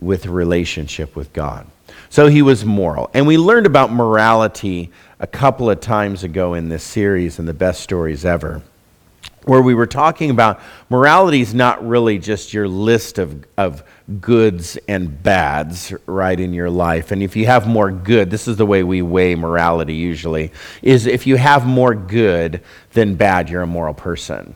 with 0.00 0.26
relationship 0.26 1.14
with 1.14 1.32
God. 1.32 1.66
So 2.12 2.26
he 2.26 2.42
was 2.42 2.62
moral. 2.62 3.08
And 3.14 3.26
we 3.26 3.38
learned 3.38 3.64
about 3.64 3.90
morality 3.90 4.90
a 5.18 5.26
couple 5.26 5.70
of 5.70 5.80
times 5.80 6.24
ago 6.24 6.52
in 6.52 6.68
this 6.68 6.84
series 6.84 7.38
in 7.38 7.46
the 7.46 7.54
best 7.54 7.80
stories 7.80 8.26
ever, 8.26 8.60
where 9.44 9.62
we 9.62 9.72
were 9.72 9.86
talking 9.86 10.28
about 10.28 10.60
morality 10.90 11.40
is 11.40 11.54
not 11.54 11.82
really 11.88 12.18
just 12.18 12.52
your 12.52 12.68
list 12.68 13.16
of, 13.16 13.46
of 13.56 13.82
goods 14.20 14.76
and 14.88 15.22
bads, 15.22 15.94
right, 16.04 16.38
in 16.38 16.52
your 16.52 16.68
life. 16.68 17.12
And 17.12 17.22
if 17.22 17.34
you 17.34 17.46
have 17.46 17.66
more 17.66 17.90
good, 17.90 18.30
this 18.30 18.46
is 18.46 18.58
the 18.58 18.66
way 18.66 18.82
we 18.82 19.00
weigh 19.00 19.34
morality 19.34 19.94
usually, 19.94 20.52
is 20.82 21.06
if 21.06 21.26
you 21.26 21.36
have 21.36 21.66
more 21.66 21.94
good 21.94 22.60
than 22.92 23.14
bad, 23.14 23.48
you're 23.48 23.62
a 23.62 23.66
moral 23.66 23.94
person. 23.94 24.54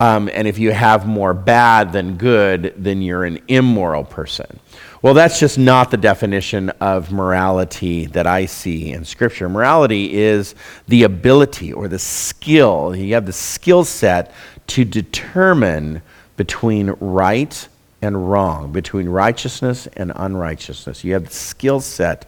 Um, 0.00 0.28
and 0.32 0.48
if 0.48 0.58
you 0.58 0.72
have 0.72 1.06
more 1.06 1.32
bad 1.32 1.92
than 1.92 2.16
good, 2.16 2.74
then 2.76 3.02
you're 3.02 3.24
an 3.24 3.40
immoral 3.46 4.02
person. 4.02 4.58
Well, 5.00 5.14
that's 5.14 5.38
just 5.38 5.58
not 5.58 5.92
the 5.92 5.96
definition 5.96 6.70
of 6.80 7.12
morality 7.12 8.06
that 8.06 8.26
I 8.26 8.46
see 8.46 8.92
in 8.92 9.04
Scripture. 9.04 9.48
Morality 9.48 10.14
is 10.14 10.56
the 10.88 11.04
ability 11.04 11.72
or 11.72 11.86
the 11.86 12.00
skill, 12.00 12.96
you 12.96 13.14
have 13.14 13.26
the 13.26 13.32
skill 13.32 13.84
set 13.84 14.32
to 14.68 14.84
determine 14.84 16.02
between 16.36 16.90
right 17.00 17.68
and 18.02 18.30
wrong, 18.30 18.72
between 18.72 19.08
righteousness 19.08 19.86
and 19.96 20.12
unrighteousness. 20.14 21.04
You 21.04 21.12
have 21.14 21.26
the 21.26 21.34
skill 21.34 21.80
set 21.80 22.26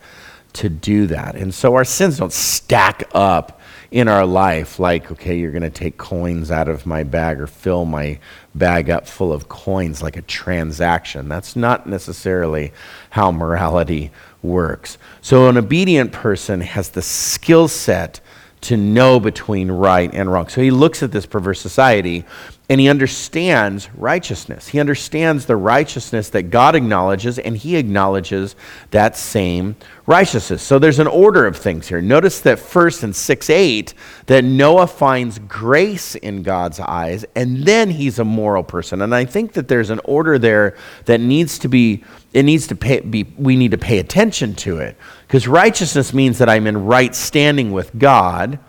to 0.54 0.68
do 0.68 1.06
that. 1.08 1.36
And 1.36 1.52
so 1.52 1.74
our 1.74 1.84
sins 1.84 2.18
don't 2.18 2.32
stack 2.32 3.04
up 3.14 3.60
in 3.90 4.06
our 4.06 4.25
life, 4.25 4.78
like, 4.78 5.11
okay, 5.11 5.37
you're 5.37 5.50
going 5.50 5.62
to 5.62 5.70
take 5.70 5.97
coins 5.99 6.50
out 6.50 6.68
of 6.68 6.87
my 6.87 7.02
bag 7.02 7.40
or 7.40 7.47
fill 7.47 7.85
my 7.85 8.18
bag 8.54 8.88
up 8.88 9.06
full 9.06 9.32
of 9.32 9.49
coins 9.49 10.02
like 10.02 10.16
a 10.16 10.23
transaction. 10.23 11.28
That's 11.28 11.56
not 11.56 11.87
necessarily 11.87 12.73
how 13.11 13.32
morality 13.32 14.12
works. 14.42 14.97
So, 15.20 15.49
an 15.49 15.56
obedient 15.56 16.12
person 16.12 16.61
has 16.61 16.90
the 16.90 17.02
skill 17.02 17.66
set 17.66 18.20
to 18.62 18.76
know 18.76 19.18
between 19.18 19.70
right 19.70 20.12
and 20.12 20.30
wrong. 20.30 20.49
So 20.49 20.61
he 20.61 20.70
looks 20.70 21.02
at 21.02 21.12
this 21.12 21.26
perverse 21.26 21.61
society 21.61 22.25
and 22.70 22.80
he 22.80 22.88
understands 22.88 23.92
righteousness. 23.96 24.68
He 24.68 24.78
understands 24.78 25.46
the 25.46 25.56
righteousness 25.56 26.28
that 26.28 26.44
God 26.44 26.76
acknowledges, 26.76 27.36
and 27.36 27.56
he 27.56 27.74
acknowledges 27.74 28.54
that 28.92 29.16
same 29.16 29.74
righteousness. 30.06 30.62
So 30.62 30.78
there's 30.78 31.00
an 31.00 31.08
order 31.08 31.48
of 31.48 31.56
things 31.56 31.88
here. 31.88 32.00
Notice 32.00 32.40
that 32.42 32.60
first 32.60 33.02
in 33.02 33.12
6 33.12 33.50
8, 33.50 33.92
that 34.26 34.44
Noah 34.44 34.86
finds 34.86 35.40
grace 35.40 36.14
in 36.14 36.44
God's 36.44 36.78
eyes, 36.78 37.24
and 37.34 37.64
then 37.64 37.90
he's 37.90 38.20
a 38.20 38.24
moral 38.24 38.62
person. 38.62 39.02
And 39.02 39.16
I 39.16 39.24
think 39.24 39.54
that 39.54 39.66
there's 39.66 39.90
an 39.90 40.00
order 40.04 40.38
there 40.38 40.76
that 41.06 41.20
needs 41.20 41.58
to 41.58 41.68
be, 41.68 42.04
it 42.32 42.44
needs 42.44 42.68
to 42.68 42.76
pay, 42.76 43.00
be, 43.00 43.24
we 43.36 43.56
need 43.56 43.72
to 43.72 43.78
pay 43.78 43.98
attention 43.98 44.54
to 44.54 44.78
it. 44.78 44.96
Because 45.26 45.48
righteousness 45.48 46.14
means 46.14 46.38
that 46.38 46.48
I'm 46.48 46.68
in 46.68 46.84
right 46.84 47.16
standing 47.16 47.72
with 47.72 47.98
God 47.98 48.60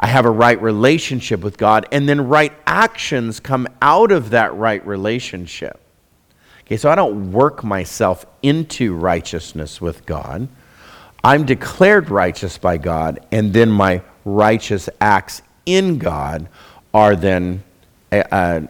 I 0.00 0.06
have 0.06 0.24
a 0.24 0.30
right 0.30 0.60
relationship 0.60 1.40
with 1.40 1.58
God, 1.58 1.86
and 1.90 2.08
then 2.08 2.28
right 2.28 2.52
actions 2.66 3.40
come 3.40 3.66
out 3.82 4.12
of 4.12 4.30
that 4.30 4.54
right 4.54 4.84
relationship. 4.86 5.80
Okay, 6.60 6.76
so 6.76 6.90
I 6.90 6.94
don't 6.94 7.32
work 7.32 7.64
myself 7.64 8.26
into 8.42 8.94
righteousness 8.94 9.80
with 9.80 10.06
God. 10.06 10.48
I'm 11.24 11.44
declared 11.44 12.10
righteous 12.10 12.58
by 12.58 12.76
God, 12.76 13.26
and 13.32 13.52
then 13.52 13.70
my 13.70 14.02
righteous 14.24 14.88
acts 15.00 15.42
in 15.66 15.98
God 15.98 16.48
are 16.94 17.16
then 17.16 17.64
uh, 18.12 18.22
uh, 18.30 18.60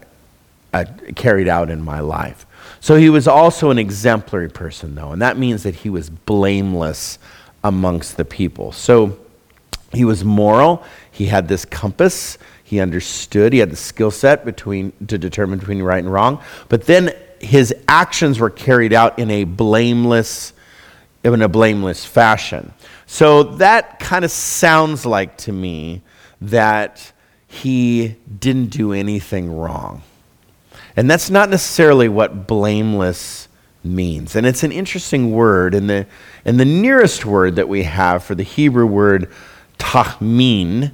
uh, 0.73 0.85
carried 1.15 1.49
out 1.49 1.71
in 1.71 1.83
my 1.83 2.01
life. 2.01 2.47
So 2.81 2.97
he 2.97 3.11
was 3.11 3.29
also 3.29 3.71
an 3.71 3.79
exemplary 3.79 4.49
person, 4.49 4.95
though, 4.95 5.13
and 5.13 5.21
that 5.21 5.37
means 5.37 5.63
that 5.65 5.75
he 5.75 5.91
was 5.91 6.09
blameless 6.09 7.19
amongst 7.65 8.17
the 8.17 8.25
people. 8.25 8.73
So 8.73 9.19
he 9.93 10.05
was 10.05 10.25
moral. 10.25 10.83
He 11.19 11.27
had 11.27 11.49
this 11.49 11.65
compass. 11.65 12.39
He 12.63 12.79
understood. 12.79 13.53
He 13.53 13.59
had 13.59 13.71
the 13.71 13.77
skill 13.77 14.13
set 14.13 14.45
between 14.45 14.93
to 15.09 15.19
determine 15.19 15.59
between 15.59 15.83
right 15.83 15.99
and 15.99 16.13
wrong. 16.13 16.41
But 16.69 16.87
then 16.87 17.13
his 17.41 17.75
actions 17.89 18.39
were 18.39 18.51
carried 18.51 18.93
out 18.93 19.19
in 19.19 19.29
a 19.29 19.43
blameless, 19.43 20.53
in 21.25 21.43
a 21.43 21.49
blameless 21.49 22.05
fashion. 22.05 22.73
So 23.07 23.43
that 23.43 23.99
kind 23.99 24.25
of 24.25 24.31
sounds 24.31 25.05
like 25.05 25.37
to 25.39 25.53
me 25.53 26.03
that 26.41 27.11
he 27.49 28.15
didn't 28.39 28.69
do 28.71 28.93
anything 28.93 29.51
wrong. 29.51 30.03
And 30.95 31.11
that's 31.11 31.31
not 31.31 31.51
necessarily 31.51 32.09
what 32.09 32.47
blameless 32.47 33.49
means. 33.83 34.37
And 34.37 34.47
it's 34.47 34.63
an 34.63 34.71
interesting 34.71 35.33
word. 35.33 35.75
And 35.75 35.91
the, 35.91 36.07
and 36.45 36.61
the 36.61 36.65
nearest 36.65 37.27
word 37.27 37.57
that 37.57 37.69
we 37.69 37.83
have 37.83 38.23
for 38.23 38.37
the 38.37 38.45
Hebrew 38.45 38.87
word 38.87 39.33
tahmin 39.79 40.93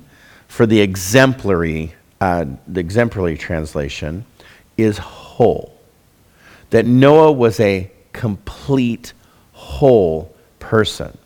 for 0.54 0.66
the 0.66 0.80
exemplary, 0.80 1.92
uh, 2.20 2.44
the 2.68 2.78
exemplary 2.78 3.36
translation 3.36 4.24
is 4.76 4.98
whole. 4.98 5.76
That 6.70 6.86
Noah 6.86 7.32
was 7.32 7.58
a 7.58 7.90
complete 8.12 9.14
whole 9.52 10.32
person. 10.60 11.18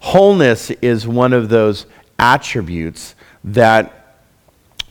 Wholeness 0.00 0.68
is 0.68 1.08
one 1.08 1.32
of 1.32 1.48
those 1.48 1.86
attributes 2.18 3.14
that 3.42 4.18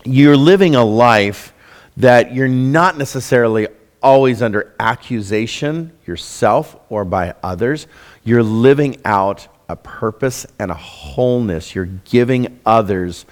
you're 0.04 0.36
living 0.36 0.74
a 0.74 0.84
life 0.84 1.54
that 1.98 2.34
you're 2.34 2.48
not 2.48 2.98
necessarily 2.98 3.68
always 4.02 4.42
under 4.42 4.74
accusation 4.80 5.92
yourself 6.08 6.76
or 6.90 7.06
by 7.06 7.36
others. 7.44 7.86
You're 8.24 8.42
living 8.42 8.98
out 9.06 9.48
a 9.70 9.76
purpose 9.76 10.48
and 10.58 10.72
a 10.72 10.76
wholeness. 10.76 11.76
You're 11.76 11.86
giving 11.86 12.60
others 12.66 13.28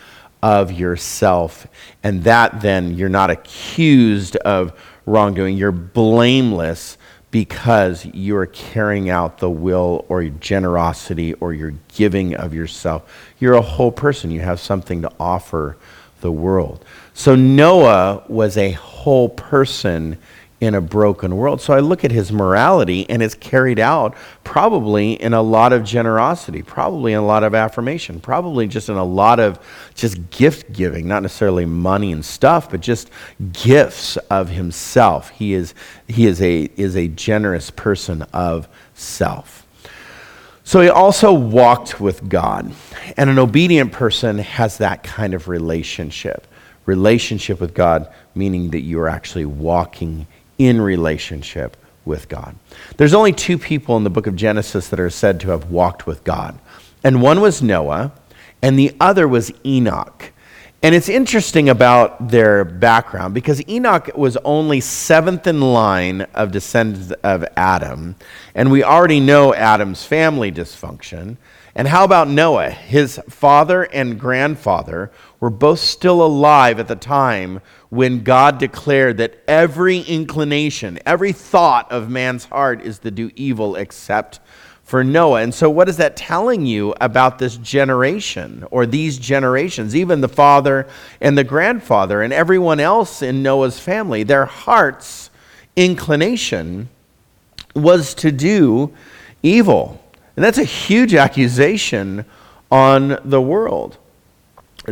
of 0.45 0.71
yourself. 0.71 1.65
And 2.03 2.23
that 2.25 2.61
then, 2.61 2.95
you're 2.95 3.09
not 3.09 3.31
accused 3.31 4.35
of 4.35 4.79
wrongdoing. 5.07 5.57
You're 5.57 5.71
blameless 5.71 6.99
because 7.31 8.05
you're 8.05 8.45
carrying 8.45 9.09
out 9.09 9.39
the 9.39 9.49
will 9.49 10.05
or 10.07 10.23
generosity 10.25 11.33
or 11.33 11.51
your 11.51 11.73
giving 11.95 12.35
of 12.35 12.53
yourself. 12.53 13.11
You're 13.39 13.55
a 13.55 13.61
whole 13.61 13.91
person. 13.91 14.29
You 14.29 14.41
have 14.41 14.59
something 14.59 15.01
to 15.01 15.11
offer 15.19 15.77
the 16.21 16.31
world. 16.31 16.85
So 17.15 17.35
Noah 17.35 18.23
was 18.27 18.55
a 18.55 18.73
whole 18.73 19.29
person 19.29 20.19
in 20.61 20.73
a 20.73 20.81
broken 20.81 21.35
world. 21.35 21.59
So 21.59 21.73
I 21.73 21.79
look 21.79 22.05
at 22.05 22.11
his 22.11 22.31
morality 22.31 23.09
and 23.09 23.21
it's 23.21 23.35
carried 23.35 23.79
out 23.79 24.15
probably 24.43 25.21
in 25.21 25.33
a 25.33 25.41
lot 25.41 25.73
of 25.73 25.83
generosity, 25.83 26.61
probably 26.61 27.11
in 27.11 27.19
a 27.19 27.25
lot 27.25 27.43
of 27.43 27.53
affirmation, 27.53 28.21
probably 28.21 28.67
just 28.67 28.87
in 28.87 28.95
a 28.95 29.03
lot 29.03 29.39
of 29.39 29.59
just 29.95 30.29
gift 30.29 30.71
giving, 30.71 31.07
not 31.07 31.23
necessarily 31.23 31.65
money 31.65 32.11
and 32.13 32.23
stuff, 32.23 32.71
but 32.71 32.79
just 32.79 33.09
gifts 33.51 34.15
of 34.29 34.49
himself. 34.49 35.29
He 35.31 35.53
is 35.53 35.73
he 36.07 36.25
is 36.25 36.41
a 36.41 36.69
is 36.77 36.95
a 36.95 37.09
generous 37.09 37.69
person 37.69 38.21
of 38.33 38.69
self. 38.93 39.65
So 40.63 40.81
he 40.81 40.89
also 40.89 41.31
walked 41.31 42.01
with 42.01 42.27
God. 42.27 42.73
And 43.17 43.29
an 43.29 43.37
obedient 43.37 43.91
person 43.91 44.39
has 44.39 44.79
that 44.79 45.03
kind 45.03 45.35
of 45.35 45.47
relationship. 45.47 46.47
Relationship 46.87 47.61
with 47.61 47.75
God, 47.75 48.11
meaning 48.33 48.71
that 48.71 48.81
you 48.81 48.99
are 48.99 49.07
actually 49.07 49.45
walking 49.45 50.25
in 50.57 50.81
relationship 50.81 51.77
with 52.05 52.29
God. 52.29 52.55
There's 52.97 53.13
only 53.13 53.33
two 53.33 53.57
people 53.57 53.97
in 53.97 54.03
the 54.03 54.09
book 54.09 54.27
of 54.27 54.35
Genesis 54.35 54.89
that 54.89 54.99
are 54.99 55.09
said 55.09 55.39
to 55.41 55.49
have 55.49 55.71
walked 55.71 56.05
with 56.05 56.23
God. 56.23 56.59
And 57.03 57.21
one 57.21 57.41
was 57.41 57.61
Noah, 57.61 58.13
and 58.61 58.77
the 58.77 58.95
other 58.99 59.27
was 59.27 59.51
Enoch. 59.65 60.31
And 60.85 60.93
it's 60.93 61.09
interesting 61.09 61.69
about 61.69 62.29
their 62.29 62.63
background 62.63 63.33
because 63.33 63.67
Enoch 63.67 64.11
was 64.15 64.37
only 64.45 64.79
seventh 64.81 65.47
in 65.47 65.59
line 65.59 66.21
of 66.35 66.51
descendants 66.51 67.11
of 67.23 67.43
Adam. 67.57 68.15
And 68.53 68.71
we 68.71 68.83
already 68.83 69.19
know 69.19 69.53
Adam's 69.53 70.05
family 70.05 70.51
dysfunction. 70.51 71.37
And 71.73 71.87
how 71.87 72.03
about 72.03 72.27
Noah? 72.29 72.69
His 72.69 73.19
father 73.27 73.83
and 73.83 74.19
grandfather 74.19 75.11
were 75.39 75.49
both 75.49 75.79
still 75.79 76.23
alive 76.23 76.79
at 76.79 76.87
the 76.87 76.95
time 76.95 77.61
when 77.95 78.23
God 78.23 78.57
declared 78.57 79.17
that 79.17 79.41
every 79.47 79.99
inclination, 79.99 80.99
every 81.05 81.31
thought 81.31 81.91
of 81.91 82.09
man's 82.09 82.45
heart 82.45 82.81
is 82.81 82.99
to 82.99 83.11
do 83.11 83.31
evil 83.35 83.75
except 83.75 84.39
for 84.83 85.03
Noah. 85.03 85.41
And 85.41 85.53
so, 85.53 85.69
what 85.69 85.89
is 85.89 85.97
that 85.97 86.15
telling 86.15 86.65
you 86.65 86.93
about 87.01 87.39
this 87.39 87.57
generation 87.57 88.65
or 88.69 88.85
these 88.85 89.17
generations, 89.17 89.95
even 89.95 90.21
the 90.21 90.27
father 90.27 90.87
and 91.21 91.37
the 91.37 91.43
grandfather 91.43 92.21
and 92.21 92.31
everyone 92.31 92.79
else 92.79 93.21
in 93.21 93.41
Noah's 93.41 93.79
family? 93.79 94.23
Their 94.23 94.45
heart's 94.45 95.31
inclination 95.75 96.89
was 97.73 98.13
to 98.15 98.31
do 98.31 98.93
evil. 99.41 100.01
And 100.35 100.43
that's 100.43 100.57
a 100.57 100.63
huge 100.63 101.13
accusation 101.13 102.25
on 102.71 103.19
the 103.23 103.41
world. 103.41 103.97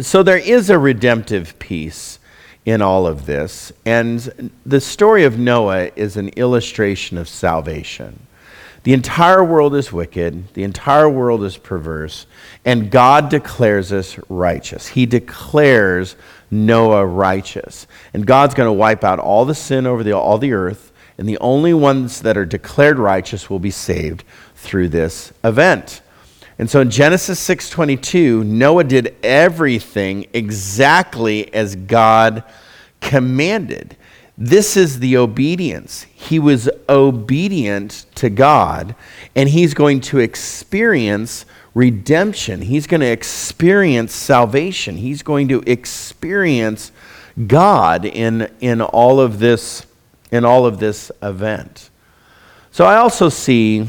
So 0.02 0.24
there 0.24 0.38
is 0.38 0.70
a 0.70 0.80
redemptive 0.80 1.60
piece 1.60 2.18
in 2.66 2.82
all 2.82 3.06
of 3.06 3.26
this. 3.26 3.74
And 3.86 4.52
the 4.66 4.82
story 4.82 5.24
of 5.24 5.38
Noah 5.38 5.92
is 5.96 6.18
an 6.18 6.30
illustration 6.30 7.18
of 7.18 7.28
salvation. 7.28 8.28
The 8.84 8.94
entire 8.94 9.44
world 9.44 9.76
is 9.76 9.94
wicked, 9.94 10.54
the 10.56 10.64
entire 10.64 11.08
world 11.08 11.44
is 11.46 11.56
perverse, 11.56 12.26
and 12.66 12.92
God 12.92 13.30
declares 13.30 13.94
us 13.94 14.20
righteous. 14.28 14.90
He 14.90 15.06
declares 15.06 16.18
Noah 16.52 17.06
righteous. 17.06 17.88
And 18.14 18.28
God's 18.28 18.54
going 18.54 18.68
to 18.68 18.74
wipe 18.74 19.06
out 19.06 19.20
all 19.20 19.46
the 19.46 19.56
sin 19.56 19.88
over 19.88 20.04
the, 20.04 20.12
all 20.12 20.38
the 20.38 20.52
earth, 20.52 20.92
and 21.18 21.30
the 21.30 21.38
only 21.40 21.74
ones 21.74 22.22
that 22.24 22.36
are 22.36 22.46
declared 22.46 23.00
righteous 23.00 23.50
will 23.50 23.60
be 23.60 23.72
saved 23.72 24.26
through 24.56 24.90
this 24.90 25.32
event. 25.46 26.02
And 26.60 26.70
so 26.70 26.82
in 26.82 26.90
Genesis 26.90 27.40
6:22, 27.40 28.44
Noah 28.44 28.84
did 28.84 29.16
everything 29.24 30.28
exactly 30.34 31.54
as 31.54 31.76
God 31.76 32.44
commanded. 33.02 33.96
This 34.38 34.76
is 34.78 35.00
the 35.00 35.18
obedience. 35.18 36.06
He 36.14 36.40
was 36.40 36.70
obedient 36.90 38.06
to 38.16 38.30
God, 38.30 38.96
and 39.36 39.50
he's 39.50 39.74
going 39.74 40.02
to 40.02 40.20
experience 40.20 41.46
redemption. 41.76 42.62
He's 42.62 42.88
going 42.88 43.02
to 43.02 43.12
experience 43.12 44.14
salvation. 44.14 44.98
He's 44.98 45.22
going 45.22 45.48
to 45.50 45.62
experience 45.68 46.92
God 47.48 48.06
in, 48.06 48.50
in 48.60 48.82
all 48.82 49.20
of 49.20 49.40
this 49.40 49.86
in 50.32 50.46
all 50.46 50.66
of 50.66 50.80
this 50.80 51.12
event. 51.22 51.92
So 52.72 52.86
I 52.86 52.96
also 52.96 53.30
see 53.30 53.88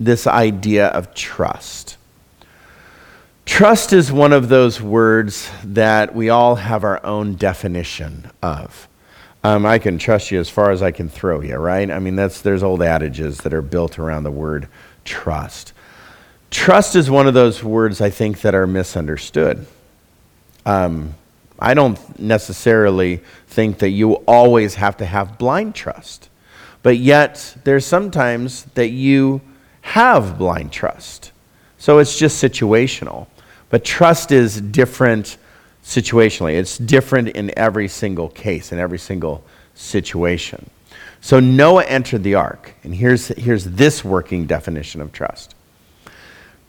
this 0.00 0.26
idea 0.26 0.86
of 0.86 1.14
trust. 1.14 1.98
Trust 3.44 3.92
is 3.92 4.12
one 4.12 4.32
of 4.32 4.48
those 4.48 4.80
words 4.80 5.50
that 5.64 6.14
we 6.14 6.30
all 6.30 6.54
have 6.54 6.84
our 6.84 7.04
own 7.04 7.34
definition 7.34 8.30
of. 8.40 8.88
Um, 9.44 9.66
I 9.66 9.78
can 9.78 9.98
trust 9.98 10.30
you 10.30 10.38
as 10.38 10.48
far 10.48 10.70
as 10.70 10.82
I 10.82 10.92
can 10.92 11.08
throw 11.08 11.40
you, 11.40 11.56
right? 11.56 11.90
I 11.90 11.98
mean, 11.98 12.14
that's, 12.14 12.40
there's 12.40 12.62
old 12.62 12.82
adages 12.82 13.38
that 13.38 13.52
are 13.52 13.62
built 13.62 13.98
around 13.98 14.22
the 14.22 14.30
word 14.30 14.68
trust. 15.04 15.72
Trust 16.50 16.94
is 16.94 17.10
one 17.10 17.26
of 17.26 17.34
those 17.34 17.64
words 17.64 18.00
I 18.00 18.10
think 18.10 18.42
that 18.42 18.54
are 18.54 18.66
misunderstood. 18.66 19.66
Um, 20.64 21.14
I 21.58 21.74
don't 21.74 22.18
necessarily 22.20 23.20
think 23.48 23.78
that 23.78 23.90
you 23.90 24.14
always 24.26 24.76
have 24.76 24.96
to 24.98 25.06
have 25.06 25.38
blind 25.38 25.74
trust, 25.74 26.28
but 26.84 26.98
yet 26.98 27.56
there's 27.64 27.86
sometimes 27.86 28.64
that 28.74 28.90
you 28.90 29.40
have 29.80 30.38
blind 30.38 30.70
trust. 30.70 31.32
So 31.78 31.98
it's 31.98 32.16
just 32.16 32.42
situational. 32.42 33.26
But 33.72 33.86
trust 33.86 34.32
is 34.32 34.60
different 34.60 35.38
situationally. 35.82 36.58
It's 36.58 36.76
different 36.76 37.28
in 37.28 37.50
every 37.58 37.88
single 37.88 38.28
case, 38.28 38.70
in 38.70 38.78
every 38.78 38.98
single 38.98 39.42
situation. 39.74 40.68
So 41.22 41.40
Noah 41.40 41.84
entered 41.84 42.22
the 42.22 42.34
ark, 42.34 42.74
and 42.84 42.94
here's, 42.94 43.28
here's 43.28 43.64
this 43.64 44.04
working 44.04 44.44
definition 44.44 45.00
of 45.00 45.10
trust. 45.10 45.54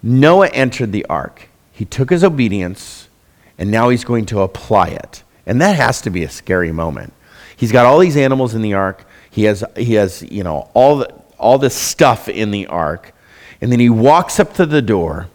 Noah 0.02 0.48
entered 0.48 0.94
the 0.94 1.06
ark. 1.08 1.50
He 1.74 1.84
took 1.84 2.10
his 2.10 2.24
obedience, 2.24 3.10
and 3.58 3.70
now 3.70 3.90
he's 3.90 4.06
going 4.06 4.26
to 4.28 4.40
apply 4.40 4.88
it. 4.88 5.24
And 5.46 5.60
that 5.60 5.76
has 5.76 6.00
to 6.04 6.10
be 6.10 6.24
a 6.24 6.30
scary 6.30 6.72
moment. 6.72 7.12
He's 7.58 7.74
got 7.74 7.86
all 7.86 8.00
these 8.00 8.16
animals 8.16 8.56
in 8.56 8.62
the 8.62 8.76
ark. 8.76 9.06
He 9.30 9.44
has, 9.44 9.62
he 9.76 9.96
has 9.96 10.24
you 10.24 10.46
know, 10.46 10.70
all, 10.74 11.00
the, 11.00 11.14
all 11.38 11.58
this 11.58 11.76
stuff 11.76 12.30
in 12.30 12.52
the 12.52 12.68
ark. 12.68 13.14
And 13.60 13.74
then 13.74 13.82
he 13.82 13.90
walks 13.90 14.40
up 14.40 14.54
to 14.54 14.66
the 14.66 14.82
door, 14.82 15.28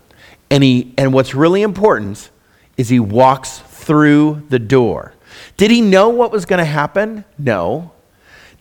and, 0.50 0.62
he, 0.62 0.94
and 0.96 1.12
what's 1.12 1.34
really 1.34 1.62
important 1.62 2.30
is 2.76 2.88
he 2.88 3.00
walks 3.00 3.58
through 3.58 4.46
the 4.48 4.58
door. 4.58 5.14
Did 5.56 5.70
he 5.70 5.80
know 5.80 6.08
what 6.08 6.32
was 6.32 6.46
going 6.46 6.58
to 6.58 6.64
happen? 6.64 7.24
No. 7.38 7.92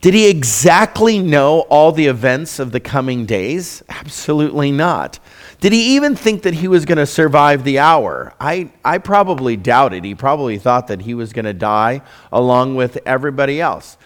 Did 0.00 0.14
he 0.14 0.28
exactly 0.28 1.18
know 1.18 1.60
all 1.62 1.90
the 1.90 2.06
events 2.06 2.58
of 2.58 2.70
the 2.70 2.80
coming 2.80 3.26
days? 3.26 3.82
Absolutely 3.88 4.70
not. 4.70 5.18
Did 5.60 5.72
he 5.72 5.96
even 5.96 6.14
think 6.14 6.42
that 6.42 6.54
he 6.54 6.68
was 6.68 6.84
going 6.84 6.98
to 6.98 7.06
survive 7.06 7.64
the 7.64 7.80
hour? 7.80 8.32
I, 8.38 8.70
I 8.84 8.98
probably 8.98 9.56
doubted. 9.56 10.04
He 10.04 10.14
probably 10.14 10.58
thought 10.58 10.86
that 10.86 11.02
he 11.02 11.14
was 11.14 11.32
going 11.32 11.46
to 11.46 11.52
die 11.52 12.02
along 12.30 12.76
with 12.76 12.98
everybody 13.04 13.60
else. 13.60 13.96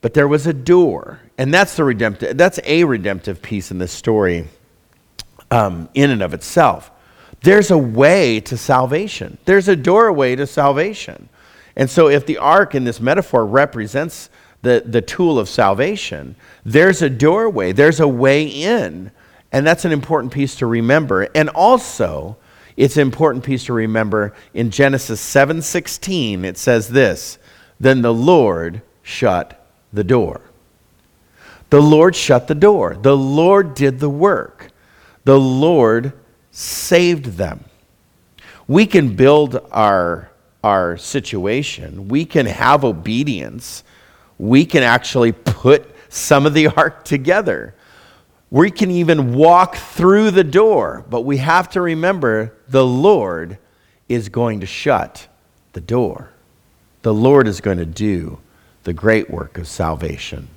But 0.00 0.14
there 0.14 0.28
was 0.28 0.46
a 0.46 0.54
door, 0.54 1.20
and 1.36 1.52
that's 1.52 1.76
the 1.76 1.84
redemptive. 1.84 2.38
That's 2.38 2.60
a 2.64 2.84
redemptive 2.84 3.42
piece 3.42 3.70
in 3.70 3.78
this 3.78 3.92
story, 3.92 4.48
um, 5.50 5.88
in 5.92 6.10
and 6.10 6.22
of 6.22 6.32
itself. 6.32 6.90
There's 7.42 7.70
a 7.70 7.78
way 7.78 8.40
to 8.40 8.56
salvation, 8.56 9.38
there's 9.44 9.68
a 9.68 9.76
doorway 9.76 10.36
to 10.36 10.46
salvation. 10.46 11.28
And 11.76 11.90
so, 11.90 12.08
if 12.08 12.24
the 12.24 12.38
ark 12.38 12.74
in 12.74 12.84
this 12.84 13.00
metaphor 13.00 13.44
represents 13.44 14.30
the, 14.62 14.82
the 14.84 15.02
tool 15.02 15.38
of 15.38 15.48
salvation, 15.48 16.34
there's 16.64 17.02
a 17.02 17.10
doorway, 17.10 17.72
there's 17.72 18.00
a 18.00 18.08
way 18.08 18.46
in. 18.46 19.12
And 19.52 19.66
that's 19.66 19.84
an 19.84 19.92
important 19.92 20.32
piece 20.32 20.56
to 20.56 20.66
remember. 20.66 21.28
And 21.34 21.48
also, 21.50 22.36
it's 22.76 22.96
an 22.96 23.02
important 23.02 23.44
piece 23.44 23.64
to 23.66 23.72
remember 23.72 24.34
in 24.54 24.70
Genesis 24.70 25.20
7:16 25.20 26.44
it 26.44 26.58
says 26.58 26.88
this, 26.88 27.38
then 27.78 28.02
the 28.02 28.12
Lord 28.12 28.82
shut 29.02 29.66
the 29.92 30.04
door. 30.04 30.40
The 31.70 31.82
Lord 31.82 32.14
shut 32.14 32.48
the 32.48 32.54
door. 32.54 32.96
The 33.00 33.16
Lord 33.16 33.74
did 33.74 33.98
the 33.98 34.10
work. 34.10 34.70
The 35.24 35.38
Lord 35.38 36.12
saved 36.56 37.26
them. 37.36 37.62
We 38.66 38.86
can 38.86 39.14
build 39.14 39.60
our, 39.70 40.30
our 40.64 40.96
situation, 40.96 42.08
we 42.08 42.24
can 42.24 42.46
have 42.46 42.82
obedience, 42.82 43.84
we 44.38 44.64
can 44.64 44.82
actually 44.82 45.32
put 45.32 45.94
some 46.08 46.46
of 46.46 46.54
the 46.54 46.68
ark 46.76 47.04
together. 47.04 47.74
We 48.50 48.70
can 48.70 48.90
even 48.90 49.34
walk 49.34 49.76
through 49.76 50.30
the 50.30 50.44
door, 50.44 51.04
but 51.10 51.22
we 51.22 51.36
have 51.36 51.68
to 51.70 51.82
remember 51.82 52.54
the 52.68 52.86
Lord 52.86 53.58
is 54.08 54.30
going 54.30 54.60
to 54.60 54.66
shut 54.66 55.28
the 55.74 55.80
door. 55.82 56.30
The 57.02 57.12
Lord 57.12 57.48
is 57.48 57.60
going 57.60 57.78
to 57.78 57.84
do 57.84 58.38
the 58.84 58.94
great 58.94 59.28
work 59.28 59.58
of 59.58 59.68
salvation. 59.68 60.48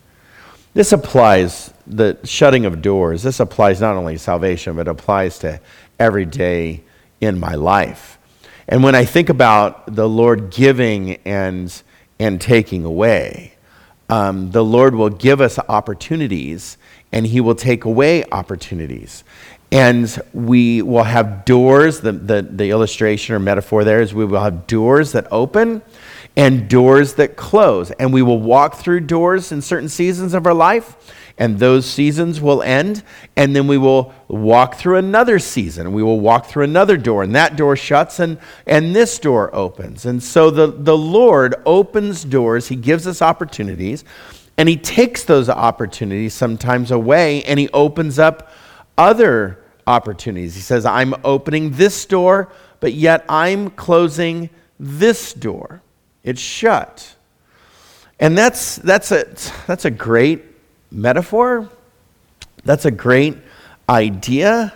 This 0.73 0.91
applies, 0.91 1.73
the 1.88 2.17
shutting 2.23 2.65
of 2.65 2.81
doors, 2.81 3.23
this 3.23 3.39
applies 3.39 3.81
not 3.81 3.95
only 3.95 4.13
to 4.13 4.19
salvation, 4.19 4.75
but 4.75 4.88
applies 4.88 5.39
to 5.39 5.59
every 5.99 6.25
day 6.25 6.83
in 7.21 7.39
my 7.39 7.55
life. 7.55 8.17
And 8.67 8.83
when 8.83 8.95
I 8.95 9.05
think 9.05 9.29
about 9.29 9.95
the 9.95 10.07
Lord 10.07 10.51
giving 10.51 11.15
and, 11.25 11.81
and 12.19 12.39
taking 12.39 12.85
away, 12.85 13.55
um, 14.09 14.51
the 14.51 14.63
Lord 14.63 14.95
will 14.95 15.09
give 15.09 15.41
us 15.41 15.59
opportunities 15.67 16.77
and 17.12 17.25
He 17.25 17.41
will 17.41 17.55
take 17.55 17.85
away 17.85 18.23
opportunities. 18.31 19.23
And 19.71 20.19
we 20.33 20.81
will 20.81 21.03
have 21.03 21.45
doors, 21.45 21.99
the, 21.99 22.12
the, 22.12 22.41
the 22.41 22.69
illustration 22.71 23.35
or 23.35 23.39
metaphor 23.39 23.83
there 23.83 24.01
is 24.01 24.13
we 24.13 24.25
will 24.25 24.41
have 24.41 24.65
doors 24.65 25.12
that 25.12 25.27
open 25.31 25.83
and 26.35 26.67
doors 26.69 27.15
that 27.15 27.35
close. 27.35 27.91
And 27.91 28.12
we 28.12 28.21
will 28.21 28.39
walk 28.39 28.75
through 28.75 29.01
doors 29.01 29.51
in 29.51 29.62
certain 29.62 29.89
seasons 29.89 30.33
of 30.33 30.47
our 30.47 30.53
life 30.53 30.95
and 31.39 31.58
those 31.58 31.86
seasons 31.86 32.41
will 32.41 32.62
end, 32.62 33.02
and 33.38 33.56
then 33.56 33.65
we 33.65 33.78
will 33.78 34.13
walk 34.28 34.75
through 34.75 34.97
another 34.97 35.39
season. 35.39 35.93
We 35.93 36.04
will 36.04 36.19
walk 36.19 36.47
through 36.47 36.65
another 36.65 36.97
door, 36.97 37.23
and 37.23 37.34
that 37.34 37.56
door 37.56 37.78
shuts, 37.78 38.19
and, 38.19 38.38
and 38.67 38.93
this 38.93 39.17
door 39.17 39.49
opens. 39.56 40.06
And 40.06 40.21
so 40.21 40.52
the, 40.52 40.67
the 40.67 40.97
Lord 40.97 41.56
opens 41.65 42.25
doors, 42.25 42.67
He 42.67 42.75
gives 42.75 43.08
us 43.08 43.21
opportunities, 43.21 44.04
and 44.58 44.67
He 44.67 44.75
takes 44.75 45.23
those 45.23 45.47
opportunities 45.47 46.34
sometimes 46.34 46.91
away, 46.91 47.41
and 47.45 47.58
He 47.58 47.69
opens 47.69 48.19
up 48.19 48.52
other 48.97 49.63
opportunities. 49.88 50.56
He 50.56 50.62
says, 50.62 50.86
I'm 50.86 51.15
opening 51.23 51.71
this 51.71 52.06
door, 52.06 52.52
but 52.82 52.91
yet 52.91 53.23
I'm 53.30 53.69
closing 53.69 54.49
this 54.78 55.32
door. 55.32 55.82
It's 56.21 56.41
shut. 56.41 57.15
And 58.19 58.38
that's, 58.38 58.75
that's, 58.75 59.13
a, 59.13 59.25
that's 59.67 59.86
a 59.86 59.91
great 59.91 60.48
metaphor. 60.91 61.69
That's 62.63 62.86
a 62.86 62.91
great 62.91 63.38
idea. 63.88 64.73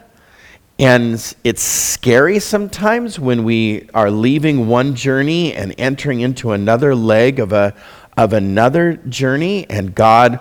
And 0.80 1.13
it's 1.43 1.62
scary 1.62 2.39
sometimes 2.39 3.19
when 3.19 3.43
we 3.43 3.89
are 3.93 4.10
leaving 4.10 4.67
one 4.67 4.95
journey 4.95 5.54
and 5.54 5.76
entering 5.78 6.21
into 6.21 6.52
another 6.52 6.95
leg 6.95 7.39
of, 7.39 7.54
a, 7.54 7.76
of 8.17 8.34
another 8.34 8.93
journey, 8.93 9.69
and 9.69 9.93
God 9.93 10.39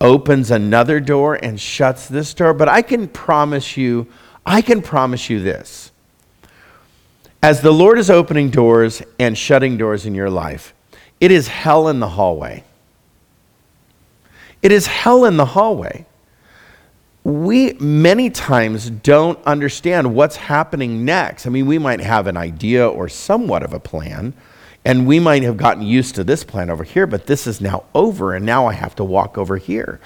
opens 0.00 0.50
another 0.50 1.00
door 1.00 1.34
and 1.34 1.60
shuts 1.60 2.08
this 2.08 2.32
door. 2.32 2.54
But 2.54 2.68
I 2.68 2.82
can 2.82 3.08
promise 3.08 3.76
you, 3.76 4.06
I 4.46 4.62
can 4.62 4.82
promise 4.82 5.28
you 5.28 5.40
this. 5.40 5.90
As 7.42 7.60
the 7.60 7.72
Lord 7.72 7.98
is 7.98 8.08
opening 8.08 8.50
doors 8.50 9.02
and 9.18 9.36
shutting 9.36 9.76
doors 9.76 10.06
in 10.06 10.14
your 10.14 10.30
life, 10.30 10.74
it 11.18 11.32
is 11.32 11.48
hell 11.48 11.88
in 11.88 11.98
the 11.98 12.08
hallway. 12.08 12.62
It 14.62 14.72
is 14.72 14.86
hell 14.86 15.24
in 15.24 15.36
the 15.36 15.44
hallway 15.44 16.06
we 17.24 17.74
many 17.74 18.30
times 18.30 18.90
don't 18.90 19.38
understand 19.44 20.14
what's 20.14 20.36
happening 20.36 21.04
next. 21.04 21.46
I 21.46 21.50
mean, 21.50 21.66
we 21.66 21.78
might 21.78 22.00
have 22.00 22.26
an 22.26 22.36
idea 22.36 22.88
or 22.88 23.08
somewhat 23.08 23.62
of 23.62 23.72
a 23.72 23.80
plan, 23.80 24.34
and 24.84 25.06
we 25.06 25.20
might 25.20 25.44
have 25.44 25.56
gotten 25.56 25.82
used 25.82 26.16
to 26.16 26.24
this 26.24 26.42
plan 26.42 26.68
over 26.68 26.82
here, 26.82 27.06
but 27.06 27.26
this 27.26 27.46
is 27.46 27.60
now 27.60 27.84
over, 27.94 28.34
and 28.34 28.44
now 28.44 28.66
I 28.66 28.72
have 28.72 28.96
to 28.96 29.04
walk 29.04 29.38
over 29.38 29.56
here. 29.56 30.00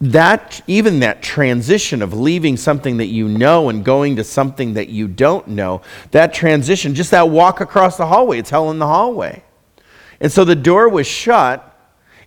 That, 0.00 0.62
even 0.66 1.00
that 1.00 1.22
transition 1.22 2.00
of 2.00 2.14
leaving 2.14 2.56
something 2.56 2.96
that 2.96 3.06
you 3.06 3.28
know 3.28 3.68
and 3.68 3.84
going 3.84 4.16
to 4.16 4.24
something 4.24 4.74
that 4.74 4.88
you 4.88 5.08
don't 5.08 5.48
know, 5.48 5.82
that 6.12 6.32
transition, 6.32 6.94
just 6.94 7.10
that 7.10 7.28
walk 7.28 7.60
across 7.60 7.98
the 7.98 8.06
hallway, 8.06 8.38
it's 8.38 8.48
hell 8.48 8.70
in 8.70 8.78
the 8.78 8.86
hallway. 8.86 9.42
And 10.20 10.32
so 10.32 10.44
the 10.44 10.54
door 10.54 10.88
was 10.88 11.06
shut, 11.06 11.71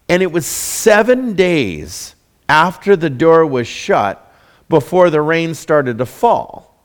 and 0.09 0.21
it 0.21 0.31
was 0.31 0.45
seven 0.45 1.33
days 1.33 2.15
after 2.47 2.95
the 2.95 3.09
door 3.09 3.45
was 3.45 3.67
shut 3.67 4.21
before 4.69 5.09
the 5.09 5.21
rain 5.21 5.53
started 5.53 5.97
to 5.97 6.05
fall. 6.05 6.75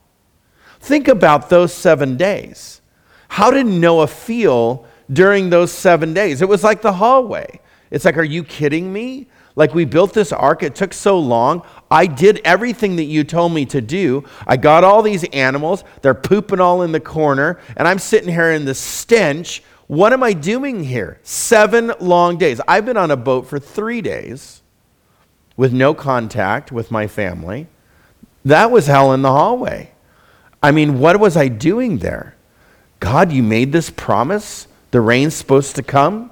Think 0.80 1.08
about 1.08 1.50
those 1.50 1.72
seven 1.72 2.16
days. 2.16 2.80
How 3.28 3.50
did 3.50 3.66
Noah 3.66 4.06
feel 4.06 4.86
during 5.12 5.50
those 5.50 5.70
seven 5.70 6.14
days? 6.14 6.42
It 6.42 6.48
was 6.48 6.64
like 6.64 6.82
the 6.82 6.94
hallway. 6.94 7.60
It's 7.90 8.04
like, 8.04 8.16
are 8.16 8.24
you 8.24 8.44
kidding 8.44 8.92
me? 8.92 9.26
Like, 9.56 9.74
we 9.74 9.84
built 9.84 10.14
this 10.14 10.32
ark, 10.32 10.62
it 10.62 10.74
took 10.74 10.92
so 10.92 11.18
long. 11.18 11.62
I 11.90 12.06
did 12.06 12.40
everything 12.44 12.96
that 12.96 13.04
you 13.04 13.24
told 13.24 13.52
me 13.52 13.66
to 13.66 13.80
do. 13.80 14.24
I 14.46 14.56
got 14.56 14.84
all 14.84 15.02
these 15.02 15.24
animals, 15.24 15.84
they're 16.02 16.14
pooping 16.14 16.60
all 16.60 16.82
in 16.82 16.92
the 16.92 17.00
corner, 17.00 17.60
and 17.76 17.86
I'm 17.86 17.98
sitting 17.98 18.32
here 18.32 18.52
in 18.52 18.64
the 18.64 18.74
stench. 18.74 19.62
What 19.90 20.12
am 20.12 20.22
I 20.22 20.34
doing 20.34 20.84
here? 20.84 21.18
Seven 21.24 21.92
long 21.98 22.38
days. 22.38 22.60
I've 22.68 22.86
been 22.86 22.96
on 22.96 23.10
a 23.10 23.16
boat 23.16 23.48
for 23.48 23.58
three 23.58 24.00
days 24.00 24.62
with 25.56 25.72
no 25.72 25.94
contact 25.94 26.70
with 26.70 26.92
my 26.92 27.08
family. 27.08 27.66
That 28.44 28.70
was 28.70 28.86
hell 28.86 29.12
in 29.12 29.22
the 29.22 29.32
hallway. 29.32 29.90
I 30.62 30.70
mean, 30.70 31.00
what 31.00 31.18
was 31.18 31.36
I 31.36 31.48
doing 31.48 31.98
there? 31.98 32.36
God, 33.00 33.32
you 33.32 33.42
made 33.42 33.72
this 33.72 33.90
promise. 33.90 34.68
The 34.92 35.00
rain's 35.00 35.34
supposed 35.34 35.74
to 35.74 35.82
come. 35.82 36.30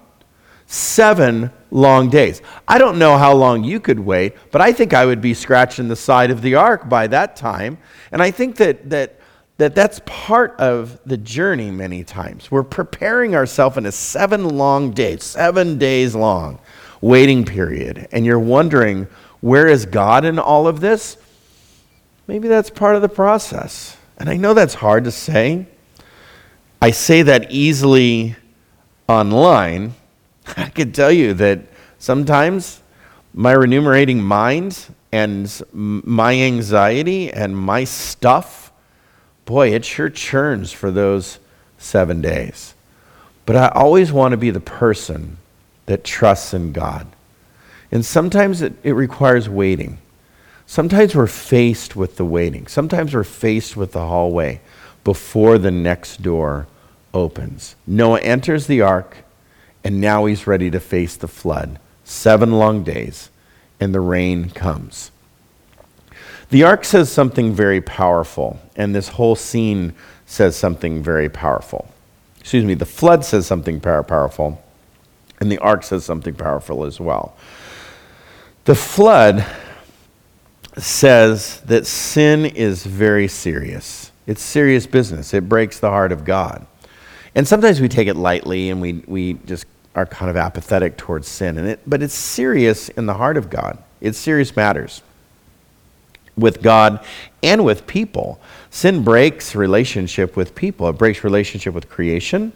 Seven 0.68 1.51
long 1.73 2.11
days. 2.11 2.40
I 2.68 2.79
don't 2.79 2.97
know 2.97 3.18
how 3.18 3.35
long 3.35 3.64
you 3.64 3.81
could 3.81 3.99
wait, 3.99 4.37
but 4.53 4.61
I 4.61 4.73
think 4.73 4.94
I 4.94 5.05
would 5.05 5.21
be 5.21 5.35
scratching 5.35 5.88
the 5.88 5.97
side 5.97 6.31
of 6.31 6.42
the 6.42 6.55
ark 6.55 6.88
by 6.88 7.09
that 7.09 7.35
time. 7.35 7.79
And 8.12 8.23
I 8.23 8.31
think 8.31 8.55
that, 8.59 8.88
that, 8.90 9.17
that 9.59 9.75
that's 9.75 10.01
part 10.07 10.59
of 10.59 10.99
the 11.05 11.16
journey 11.16 11.71
many 11.71 12.05
times. 12.05 12.51
We're 12.51 12.62
preparing 12.62 13.35
ourselves 13.35 13.77
in 13.77 13.87
a 13.87 13.92
seven 13.92 14.57
long 14.57 14.92
days, 14.92 15.25
seven 15.25 15.79
days 15.79 16.14
long 16.14 16.59
waiting 17.01 17.44
period 17.44 18.09
and 18.12 18.27
you're 18.27 18.38
wondering, 18.38 19.07
where 19.40 19.66
is 19.66 19.87
God 19.87 20.25
in 20.25 20.38
all 20.38 20.66
of 20.66 20.81
this? 20.81 21.16
Maybe 22.27 22.49
that's 22.49 22.71
part 22.71 22.97
of 22.97 23.03
the 23.03 23.09
process. 23.09 23.97
And 24.18 24.29
I 24.29 24.37
know 24.37 24.53
that's 24.53 24.75
hard 24.75 25.05
to 25.05 25.11
say. 25.12 25.66
I 26.83 26.90
say 26.90 27.23
that 27.23 27.51
easily 27.51 28.37
online. 29.09 29.94
I 30.57 30.68
could 30.68 30.94
tell 30.94 31.12
you 31.12 31.35
that 31.35 31.61
sometimes 31.99 32.83
my 33.33 33.53
remunerating 33.53 34.23
mind 34.23 34.87
and 35.12 35.62
my 35.73 36.35
anxiety 36.35 37.33
and 37.33 37.57
my 37.57 37.85
stuff, 37.85 38.67
boy, 39.48 39.72
it 39.72 39.82
sure 39.82 40.11
churns 40.11 40.72
for 40.72 40.90
those 40.90 41.38
seven 41.78 42.20
days. 42.20 42.74
But 43.46 43.56
I 43.56 43.68
always 43.68 44.12
want 44.12 44.32
to 44.32 44.37
be 44.37 44.50
the 44.50 44.61
person 44.61 45.38
that 45.87 46.04
trusts 46.04 46.52
in 46.52 46.72
God. 46.72 47.06
And 47.90 48.04
sometimes 48.04 48.61
it, 48.61 48.74
it 48.82 48.92
requires 48.92 49.48
waiting. 49.48 50.00
Sometimes 50.66 51.14
we're 51.14 51.26
faced 51.26 51.96
with 51.96 52.18
the 52.18 52.26
waiting. 52.26 52.66
Sometimes 52.66 53.14
we're 53.14 53.24
faced 53.24 53.74
with 53.74 53.92
the 53.92 54.06
hallway 54.06 54.61
before 55.02 55.56
the 55.56 55.70
next 55.70 56.20
door 56.20 56.66
opens. 57.14 57.74
Noah 57.87 58.20
enters 58.20 58.66
the 58.66 58.82
ark, 58.82 59.16
and 59.82 59.98
now 59.98 60.26
he's 60.26 60.46
ready 60.46 60.70
to 60.70 60.78
face 60.78 61.16
the 61.16 61.26
flood. 61.26 61.78
Seven 62.04 62.52
long 62.52 62.82
days, 62.84 63.30
and 63.80 63.94
the 63.94 64.00
rain 64.00 64.50
comes. 64.50 65.11
The 66.50 66.64
ark 66.64 66.84
says 66.84 67.12
something 67.12 67.52
very 67.52 67.80
powerful, 67.80 68.58
and 68.74 68.94
this 68.94 69.08
whole 69.08 69.37
scene 69.37 69.94
says 70.24 70.56
something 70.56 71.02
very 71.02 71.28
powerful. 71.28 71.88
Excuse 72.40 72.64
me, 72.64 72.74
the 72.74 72.87
flood 72.87 73.24
says 73.24 73.46
something 73.46 73.80
power 73.80 74.02
powerful. 74.02 74.62
And 75.40 75.52
the 75.52 75.58
ark 75.58 75.84
says 75.84 76.04
something 76.04 76.34
powerful 76.34 76.84
as 76.84 76.98
well. 76.98 77.37
The 78.64 78.74
flood 78.74 79.46
says 80.76 81.61
that 81.62 81.87
sin 81.87 82.46
is 82.46 82.84
very 82.84 83.28
serious. 83.28 84.12
It's 84.26 84.42
serious 84.42 84.87
business. 84.87 85.32
It 85.34 85.48
breaks 85.48 85.78
the 85.78 85.90
heart 85.90 86.12
of 86.12 86.24
God. 86.24 86.66
And 87.34 87.46
sometimes 87.46 87.80
we 87.80 87.88
take 87.88 88.08
it 88.08 88.16
lightly 88.16 88.70
and 88.70 88.80
we, 88.80 89.04
we 89.06 89.34
just 89.46 89.66
are 89.94 90.06
kind 90.06 90.30
of 90.30 90.37
apathetic 90.37 90.96
towards 90.96 91.28
sin. 91.28 91.58
And 91.58 91.68
it, 91.68 91.80
but 91.87 92.02
it's 92.02 92.14
serious 92.14 92.88
in 92.90 93.06
the 93.06 93.14
heart 93.14 93.37
of 93.37 93.50
God. 93.50 93.78
It's 94.00 94.18
serious 94.18 94.54
matters 94.54 95.02
with 96.38 96.62
God 96.62 97.05
and 97.42 97.64
with 97.64 97.87
people. 97.87 98.40
Sin 98.70 99.03
breaks 99.03 99.55
relationship 99.55 100.37
with 100.37 100.55
people. 100.55 100.88
It 100.88 100.98
breaks 100.98 101.24
relationship 101.24 101.74
with 101.74 101.88
creation 101.88 102.53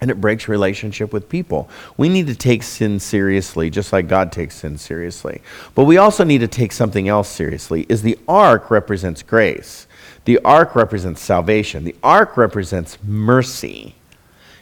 and 0.00 0.10
it 0.10 0.20
breaks 0.20 0.48
relationship 0.48 1.12
with 1.12 1.28
people. 1.28 1.68
We 1.96 2.08
need 2.08 2.26
to 2.28 2.34
take 2.34 2.62
sin 2.62 3.00
seriously, 3.00 3.70
just 3.70 3.92
like 3.92 4.08
God 4.08 4.30
takes 4.30 4.56
sin 4.56 4.78
seriously. 4.78 5.42
But 5.74 5.84
we 5.84 5.96
also 5.96 6.24
need 6.24 6.38
to 6.38 6.48
take 6.48 6.72
something 6.72 7.08
else 7.08 7.28
seriously. 7.28 7.86
Is 7.88 8.02
the 8.02 8.18
ark 8.28 8.70
represents 8.70 9.22
grace. 9.22 9.86
The 10.24 10.38
ark 10.44 10.74
represents 10.76 11.20
salvation. 11.20 11.84
The 11.84 11.96
ark 12.02 12.36
represents 12.36 12.98
mercy. 13.02 13.94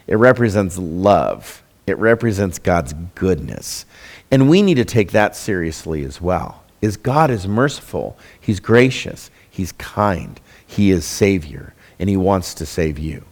It 0.07 0.15
represents 0.15 0.77
love. 0.77 1.61
It 1.85 1.97
represents 1.97 2.57
God's 2.57 2.93
goodness. 3.15 3.85
And 4.31 4.49
we 4.49 4.61
need 4.61 4.75
to 4.75 4.85
take 4.85 5.11
that 5.11 5.35
seriously 5.35 6.03
as 6.03 6.19
well. 6.19 6.63
Is 6.81 6.97
God 6.97 7.31
is 7.31 7.47
merciful, 7.47 8.17
he's 8.39 8.59
gracious, 8.59 9.31
he's 9.49 9.71
kind, 9.73 10.39
he 10.65 10.91
is 10.91 11.05
savior, 11.05 11.73
and 11.99 12.09
he 12.09 12.17
wants 12.17 12.53
to 12.55 12.65
save 12.65 12.99
you. 12.99 13.23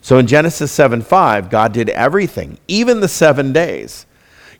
So 0.00 0.18
in 0.18 0.26
Genesis 0.26 0.72
7 0.72 1.02
5, 1.02 1.50
God 1.50 1.72
did 1.72 1.90
everything, 1.90 2.58
even 2.68 3.00
the 3.00 3.08
seven 3.08 3.52
days, 3.52 4.06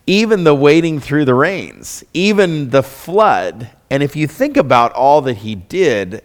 even 0.07 0.45
the 0.45 0.55
waiting 0.55 1.01
through 1.01 1.25
the 1.25 1.35
rains, 1.35 2.05
even 2.13 2.71
the 2.71 2.83
flood. 2.83 3.71
And 3.89 4.03
if 4.03 4.17
you 4.17 4.27
think 4.27 4.57
about 4.57 4.93
all 4.93 5.23
that 5.23 5.39
he 5.39 5.55
did, 5.55 6.23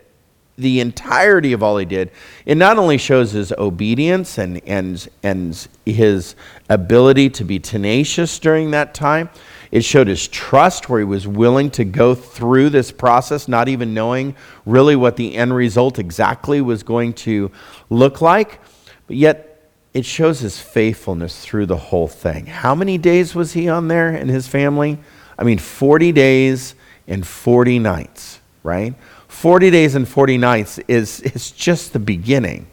the 0.58 0.80
entirety 0.80 1.54
of 1.54 1.62
all 1.62 1.78
he 1.78 1.86
did, 1.86 2.12
it 2.46 2.56
not 2.56 2.78
only 2.78 2.98
shows 2.98 3.32
his 3.32 3.52
obedience 3.54 4.38
and, 4.38 4.62
and, 4.66 5.08
and 5.24 5.68
his 5.86 6.36
ability 6.70 7.30
to 7.32 7.44
be 7.44 7.60
tenacious 7.60 8.40
during 8.40 8.72
that 8.72 8.94
time, 8.94 9.30
it 9.76 9.84
showed 9.84 10.08
his 10.08 10.30
trust 10.30 10.88
where 10.88 11.00
he 11.00 11.06
was 11.06 11.28
willing 11.28 11.70
to 11.70 11.84
go 11.84 12.16
through 12.16 12.70
this 12.70 12.94
process, 12.94 13.50
not 13.50 13.68
even 13.68 13.94
knowing 13.94 14.34
really 14.66 14.96
what 14.96 15.18
the 15.18 15.36
end 15.36 15.54
result 15.54 16.00
exactly 16.00 16.62
was 16.62 16.82
going 16.82 17.12
to 17.12 17.52
look 17.90 18.22
like. 18.22 18.62
But 19.06 19.18
yet, 19.18 19.70
it 19.94 20.06
shows 20.06 20.40
his 20.40 20.62
faithfulness 20.62 21.44
through 21.44 21.66
the 21.66 21.76
whole 21.76 22.08
thing. 22.08 22.46
How 22.46 22.74
many 22.74 22.98
days 22.98 23.36
was 23.36 23.52
he 23.52 23.68
on 23.68 23.90
there 23.90 24.12
and 24.12 24.30
his 24.30 24.48
family? 24.48 24.98
I 25.38 25.44
mean, 25.44 25.58
40 25.58 26.14
days 26.14 26.74
and 27.06 27.28
40 27.28 27.80
nights, 27.80 28.40
right? 28.64 28.96
40 29.28 29.72
days 29.72 29.94
and 29.96 30.08
40 30.08 30.38
nights 30.38 30.80
is, 30.88 31.20
is 31.20 31.52
just 31.52 31.92
the 31.92 32.00
beginning. 32.00 32.68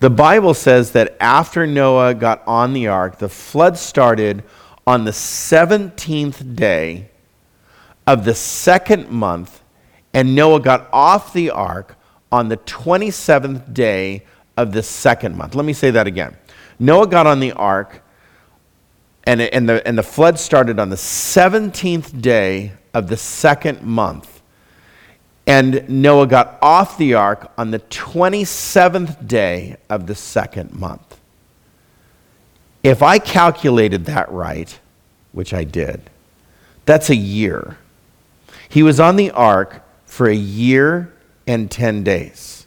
The 0.00 0.10
Bible 0.10 0.54
says 0.54 0.90
that 0.92 1.16
after 1.20 1.64
Noah 1.64 2.12
got 2.14 2.42
on 2.44 2.72
the 2.72 2.88
ark, 2.88 3.20
the 3.20 3.28
flood 3.28 3.78
started 3.78 4.42
on 4.86 5.04
the 5.04 5.10
17th 5.10 6.56
day 6.56 7.10
of 8.06 8.24
the 8.24 8.34
second 8.34 9.10
month, 9.10 9.62
and 10.12 10.34
Noah 10.34 10.60
got 10.60 10.88
off 10.92 11.32
the 11.32 11.50
ark 11.50 11.96
on 12.32 12.48
the 12.48 12.56
27th 12.56 13.72
day 13.72 14.24
of 14.56 14.72
the 14.72 14.82
second 14.82 15.36
month. 15.36 15.54
Let 15.54 15.64
me 15.64 15.72
say 15.72 15.90
that 15.90 16.06
again. 16.06 16.36
Noah 16.78 17.06
got 17.06 17.26
on 17.26 17.40
the 17.40 17.52
ark, 17.52 18.02
and, 19.24 19.40
and, 19.40 19.68
the, 19.68 19.86
and 19.86 19.96
the 19.96 20.02
flood 20.02 20.38
started 20.38 20.78
on 20.78 20.88
the 20.88 20.96
17th 20.96 22.20
day 22.20 22.72
of 22.94 23.08
the 23.08 23.16
second 23.16 23.82
month. 23.82 24.42
And 25.46 25.88
Noah 25.88 26.26
got 26.26 26.58
off 26.62 26.96
the 26.96 27.14
ark 27.14 27.52
on 27.58 27.70
the 27.70 27.80
27th 27.80 29.26
day 29.26 29.76
of 29.88 30.06
the 30.06 30.14
second 30.14 30.74
month. 30.74 31.19
If 32.82 33.02
I 33.02 33.18
calculated 33.18 34.06
that 34.06 34.32
right, 34.32 34.78
which 35.32 35.52
I 35.52 35.64
did, 35.64 36.00
that's 36.86 37.10
a 37.10 37.16
year. 37.16 37.76
He 38.68 38.82
was 38.82 39.00
on 39.00 39.16
the 39.16 39.30
ark 39.32 39.82
for 40.06 40.28
a 40.28 40.34
year 40.34 41.12
and 41.46 41.70
10 41.70 42.04
days. 42.04 42.66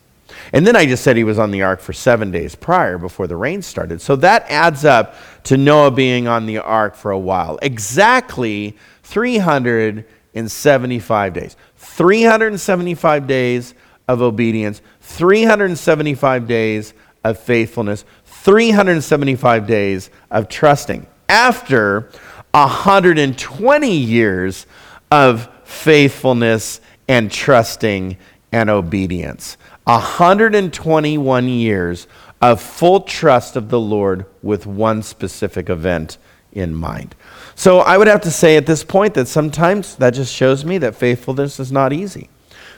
And 0.52 0.68
then 0.68 0.76
I 0.76 0.86
just 0.86 1.04
said 1.04 1.18
he 1.18 1.24
was 1.24 1.40
on 1.40 1.50
the 1.52 1.64
ark 1.64 1.80
for 1.80 1.94
seven 1.94 2.30
days 2.30 2.56
prior 2.56 2.98
before 2.98 3.28
the 3.28 3.36
rain 3.36 3.62
started. 3.62 4.02
So 4.02 4.16
that 4.18 4.46
adds 4.50 4.84
up 4.86 5.16
to 5.46 5.58
Noah 5.58 5.92
being 5.92 6.28
on 6.28 6.46
the 6.46 6.60
ark 6.60 6.96
for 6.96 7.12
a 7.12 7.18
while. 7.18 7.58
Exactly 7.62 8.78
375 9.04 11.34
days. 11.34 11.56
375 11.78 13.28
days 13.28 13.74
of 14.08 14.22
obedience, 14.22 14.82
375 15.02 16.48
days 16.48 16.94
of 17.24 17.40
faithfulness, 17.40 18.06
375 18.44 19.66
days 19.66 20.10
of 20.30 20.50
trusting. 20.50 21.08
After 21.30 22.10
120 22.52 23.96
years 23.96 24.68
of 25.10 25.48
faithfulness 25.64 26.82
and 27.08 27.32
trusting 27.32 28.18
and 28.52 28.70
obedience. 28.70 29.58
121 29.86 31.48
years 31.48 32.08
of 32.42 32.62
full 32.62 33.00
trust 33.02 33.56
of 33.56 33.70
the 33.70 33.80
Lord 33.80 34.26
with 34.42 34.66
one 34.66 35.04
specific 35.04 35.70
event 35.70 36.18
in 36.52 36.76
mind. 36.76 37.16
So 37.56 37.80
I 37.80 37.98
would 37.98 38.08
have 38.08 38.22
to 38.22 38.32
say 38.32 38.58
at 38.58 38.66
this 38.66 38.84
point 38.84 39.14
that 39.14 39.30
sometimes 39.30 39.96
that 39.96 40.12
just 40.12 40.34
shows 40.34 40.66
me 40.66 40.78
that 40.80 40.96
faithfulness 40.96 41.62
is 41.62 41.72
not 41.72 41.94
easy. 41.94 42.30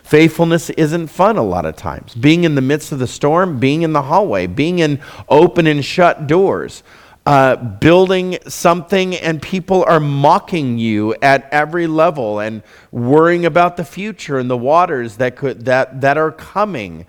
Faithfulness 0.05 0.69
isn't 0.69 1.07
fun 1.07 1.35
a 1.35 1.41
lot 1.41 1.65
of 1.65 1.75
times. 1.75 2.13
Being 2.13 2.43
in 2.43 2.53
the 2.53 2.61
midst 2.61 2.91
of 2.91 2.99
the 2.99 3.07
storm, 3.07 3.59
being 3.59 3.81
in 3.81 3.91
the 3.91 4.03
hallway, 4.03 4.45
being 4.45 4.77
in 4.77 5.01
open 5.29 5.65
and 5.65 5.83
shut 5.83 6.27
doors, 6.27 6.83
uh, 7.25 7.55
building 7.55 8.37
something 8.47 9.15
and 9.15 9.41
people 9.41 9.83
are 9.85 9.99
mocking 9.99 10.77
you 10.77 11.15
at 11.23 11.49
every 11.51 11.87
level 11.87 12.39
and 12.39 12.61
worrying 12.91 13.47
about 13.47 13.77
the 13.77 13.83
future 13.83 14.37
and 14.37 14.47
the 14.47 14.55
waters 14.55 15.17
that, 15.17 15.35
could, 15.35 15.65
that, 15.65 16.01
that 16.01 16.19
are 16.19 16.31
coming 16.31 17.07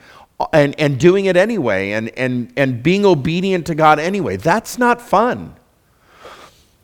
and, 0.54 0.74
and 0.80 0.98
doing 0.98 1.26
it 1.26 1.36
anyway 1.36 1.90
and, 1.90 2.08
and, 2.18 2.50
and 2.56 2.82
being 2.82 3.04
obedient 3.04 3.66
to 3.66 3.74
God 3.74 3.98
anyway. 3.98 4.38
That's 4.38 4.78
not 4.78 5.02
fun. 5.02 5.54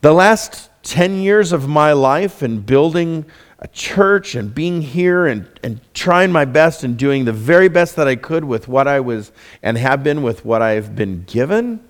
The 0.03 0.12
last 0.12 0.68
10 0.83 1.20
years 1.20 1.53
of 1.53 1.66
my 1.66 1.94
life 1.94 2.42
and 2.42 2.66
building 2.66 3.25
a 3.62 3.68
church 3.68 4.35
and 4.35 4.53
being 4.53 4.83
here 4.83 5.27
and, 5.27 5.48
and 5.62 5.81
trying 5.94 6.33
my 6.33 6.44
best 6.44 6.83
and 6.83 6.96
doing 6.96 7.25
the 7.25 7.33
very 7.33 7.68
best 7.68 7.94
that 7.94 8.09
I 8.09 8.16
could 8.16 8.42
with 8.42 8.66
what 8.66 8.88
I 8.88 8.98
was 8.98 9.31
and 9.62 9.79
have 9.79 10.03
been 10.03 10.22
with 10.22 10.44
what 10.44 10.62
I've 10.62 10.96
been 10.96 11.22
given, 11.29 11.81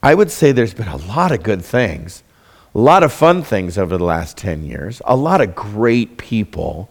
I 0.00 0.14
would 0.14 0.30
say 0.30 0.52
there's 0.52 0.72
been 0.72 0.86
a 0.86 0.96
lot 0.96 1.32
of 1.32 1.42
good 1.42 1.64
things, 1.64 2.22
a 2.76 2.78
lot 2.78 3.02
of 3.02 3.12
fun 3.12 3.42
things 3.42 3.76
over 3.76 3.98
the 3.98 4.04
last 4.04 4.36
10 4.36 4.64
years, 4.64 5.02
a 5.04 5.16
lot 5.16 5.40
of 5.40 5.56
great 5.56 6.16
people. 6.16 6.88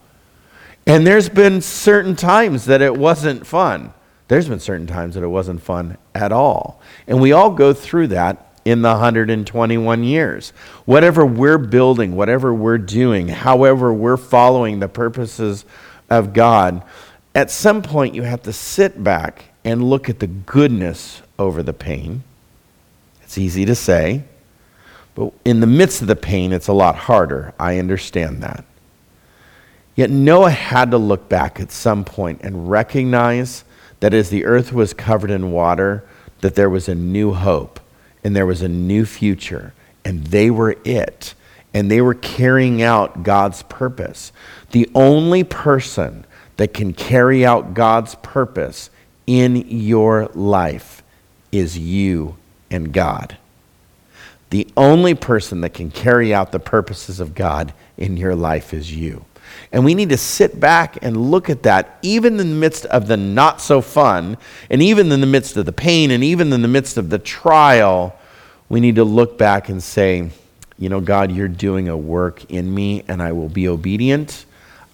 And 0.85 1.07
there's 1.07 1.29
been 1.29 1.61
certain 1.61 2.17
times 2.17 2.65
that 2.65 2.81
it 2.81 2.97
wasn't 2.97 3.47
fun. 3.47 3.93
There's 4.27 4.49
been 4.49 4.59
certain 4.59 4.87
times 4.87 5.15
that 5.15 5.23
it 5.23 5.27
wasn't 5.27 5.61
fun 5.61 5.97
at 6.13 6.33
all. 6.33 6.81
And 7.07 7.21
we 7.21 7.31
all 7.31 7.51
go 7.51 7.71
through 7.71 8.07
that 8.07 8.52
in 8.65 8.81
the 8.81 8.89
121 8.89 10.03
years. 10.03 10.51
Whatever 10.85 11.25
we're 11.25 11.57
building, 11.57 12.15
whatever 12.15 12.53
we're 12.53 12.77
doing, 12.77 13.27
however 13.27 13.93
we're 13.93 14.17
following 14.17 14.79
the 14.79 14.87
purposes 14.87 15.65
of 16.09 16.33
God, 16.33 16.83
at 17.35 17.51
some 17.51 17.81
point 17.81 18.15
you 18.15 18.23
have 18.23 18.43
to 18.43 18.53
sit 18.53 19.03
back 19.03 19.45
and 19.65 19.83
look 19.83 20.09
at 20.09 20.19
the 20.19 20.27
goodness 20.27 21.21
over 21.37 21.63
the 21.63 21.73
pain. 21.73 22.23
It's 23.23 23.37
easy 23.37 23.65
to 23.65 23.75
say, 23.75 24.23
but 25.15 25.33
in 25.45 25.59
the 25.59 25.67
midst 25.67 26.01
of 26.01 26.07
the 26.07 26.15
pain, 26.15 26.51
it's 26.51 26.67
a 26.67 26.73
lot 26.73 26.95
harder. 26.95 27.53
I 27.59 27.77
understand 27.79 28.41
that. 28.43 28.63
Yet 29.95 30.09
Noah 30.09 30.51
had 30.51 30.91
to 30.91 30.97
look 30.97 31.29
back 31.29 31.59
at 31.59 31.71
some 31.71 32.03
point 32.03 32.41
and 32.41 32.69
recognize 32.69 33.63
that 33.99 34.13
as 34.13 34.29
the 34.29 34.45
earth 34.45 34.73
was 34.73 34.93
covered 34.93 35.29
in 35.29 35.51
water, 35.51 36.03
that 36.41 36.55
there 36.55 36.69
was 36.69 36.89
a 36.89 36.95
new 36.95 37.33
hope 37.33 37.79
and 38.23 38.35
there 38.35 38.45
was 38.45 38.61
a 38.61 38.69
new 38.69 39.05
future, 39.05 39.73
and 40.05 40.27
they 40.27 40.49
were 40.49 40.75
it. 40.83 41.33
And 41.73 41.89
they 41.89 42.01
were 42.01 42.13
carrying 42.13 42.83
out 42.83 43.23
God's 43.23 43.63
purpose. 43.63 44.31
The 44.71 44.89
only 44.93 45.43
person 45.43 46.25
that 46.57 46.73
can 46.73 46.93
carry 46.93 47.43
out 47.45 47.73
God's 47.73 48.13
purpose 48.15 48.91
in 49.25 49.55
your 49.55 50.27
life 50.35 51.01
is 51.51 51.77
you 51.77 52.35
and 52.69 52.93
God. 52.93 53.37
The 54.51 54.67
only 54.77 55.15
person 55.15 55.61
that 55.61 55.73
can 55.73 55.89
carry 55.89 56.31
out 56.31 56.51
the 56.51 56.59
purposes 56.59 57.19
of 57.19 57.33
God 57.33 57.73
in 57.97 58.17
your 58.17 58.35
life 58.35 58.71
is 58.71 58.93
you. 58.93 59.25
And 59.71 59.83
we 59.83 59.95
need 59.95 60.09
to 60.09 60.17
sit 60.17 60.59
back 60.59 60.97
and 61.01 61.31
look 61.31 61.49
at 61.49 61.63
that, 61.63 61.97
even 62.01 62.39
in 62.39 62.49
the 62.49 62.55
midst 62.55 62.85
of 62.87 63.07
the 63.07 63.17
not 63.17 63.61
so 63.61 63.81
fun, 63.81 64.37
and 64.69 64.81
even 64.81 65.11
in 65.11 65.21
the 65.21 65.27
midst 65.27 65.57
of 65.57 65.65
the 65.65 65.73
pain, 65.73 66.11
and 66.11 66.23
even 66.23 66.53
in 66.53 66.61
the 66.61 66.67
midst 66.67 66.97
of 66.97 67.09
the 67.09 67.19
trial. 67.19 68.17
We 68.69 68.79
need 68.79 68.95
to 68.95 69.03
look 69.03 69.37
back 69.37 69.69
and 69.69 69.81
say, 69.81 70.31
you 70.77 70.89
know, 70.89 71.01
God, 71.01 71.31
you're 71.31 71.47
doing 71.47 71.89
a 71.89 71.97
work 71.97 72.49
in 72.51 72.73
me, 72.73 73.03
and 73.07 73.21
I 73.21 73.31
will 73.31 73.49
be 73.49 73.67
obedient. 73.67 74.45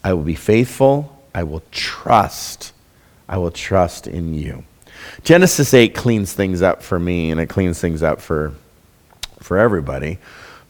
I 0.04 0.14
will 0.14 0.24
be 0.24 0.36
faithful. 0.36 1.24
I 1.34 1.44
will 1.44 1.64
trust. 1.72 2.74
I 3.28 3.38
will 3.38 3.52
trust 3.52 4.08
in 4.08 4.34
you. 4.34 4.64
Genesis 5.24 5.74
8 5.74 5.96
cleans 5.96 6.34
things 6.34 6.62
up 6.62 6.82
for 6.84 7.00
me, 7.00 7.32
and 7.32 7.40
it 7.40 7.48
cleans 7.48 7.80
things 7.80 8.04
up 8.04 8.22
for, 8.22 8.54
for 9.40 9.58
everybody 9.58 10.20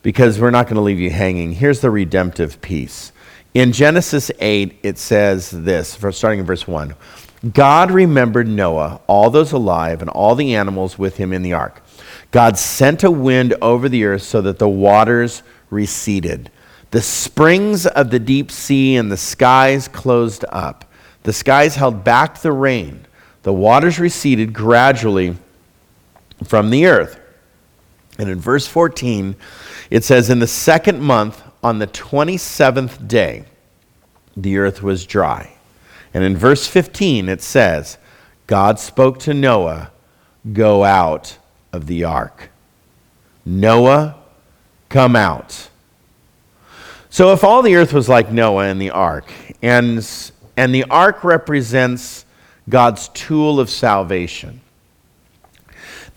because 0.01 0.39
we're 0.39 0.51
not 0.51 0.65
going 0.65 0.75
to 0.75 0.81
leave 0.81 0.99
you 0.99 1.09
hanging. 1.09 1.53
Here's 1.53 1.81
the 1.81 1.89
redemptive 1.89 2.61
piece. 2.61 3.11
In 3.59 3.73
Genesis 3.73 4.31
8, 4.39 4.79
it 4.83 4.97
says 4.97 5.51
this, 5.51 5.89
starting 6.11 6.39
in 6.39 6.45
verse 6.45 6.65
1 6.65 6.95
God 7.51 7.91
remembered 7.91 8.47
Noah, 8.47 9.01
all 9.05 9.29
those 9.29 9.51
alive, 9.51 9.99
and 9.99 10.09
all 10.09 10.33
the 10.33 10.55
animals 10.55 10.97
with 10.97 11.17
him 11.17 11.33
in 11.33 11.41
the 11.41 11.51
ark. 11.51 11.81
God 12.31 12.57
sent 12.57 13.03
a 13.03 13.11
wind 13.11 13.53
over 13.61 13.89
the 13.89 14.05
earth 14.05 14.21
so 14.21 14.39
that 14.43 14.59
the 14.59 14.69
waters 14.69 15.43
receded. 15.69 16.49
The 16.91 17.01
springs 17.01 17.85
of 17.85 18.11
the 18.11 18.19
deep 18.19 18.49
sea 18.49 18.95
and 18.95 19.11
the 19.11 19.17
skies 19.17 19.89
closed 19.89 20.45
up. 20.47 20.89
The 21.23 21.33
skies 21.33 21.75
held 21.75 22.05
back 22.05 22.41
the 22.41 22.53
rain. 22.53 23.07
The 23.43 23.51
waters 23.51 23.99
receded 23.99 24.53
gradually 24.53 25.35
from 26.45 26.69
the 26.69 26.85
earth. 26.85 27.19
And 28.17 28.29
in 28.29 28.39
verse 28.39 28.67
14, 28.67 29.35
it 29.89 30.05
says, 30.05 30.29
In 30.29 30.39
the 30.39 30.47
second 30.47 31.01
month, 31.01 31.43
on 31.63 31.79
the 31.79 31.87
27th 31.87 33.07
day, 33.07 33.45
the 34.35 34.57
earth 34.57 34.81
was 34.81 35.05
dry. 35.05 35.55
And 36.13 36.23
in 36.23 36.37
verse 36.37 36.67
15, 36.67 37.29
it 37.29 37.41
says, 37.41 37.97
God 38.47 38.79
spoke 38.79 39.19
to 39.19 39.33
Noah, 39.33 39.91
Go 40.53 40.83
out 40.83 41.37
of 41.73 41.85
the 41.85 42.05
ark. 42.05 42.49
Noah, 43.45 44.15
come 44.87 45.15
out. 45.15 45.69
So, 47.09 47.33
if 47.33 47.43
all 47.43 47.61
the 47.61 47.75
earth 47.75 47.91
was 47.91 48.07
like 48.07 48.31
Noah 48.31 48.65
and 48.65 48.81
the 48.81 48.91
ark, 48.91 49.31
and, 49.61 50.07
and 50.55 50.73
the 50.73 50.85
ark 50.85 51.23
represents 51.23 52.25
God's 52.69 53.09
tool 53.09 53.59
of 53.59 53.69
salvation, 53.69 54.61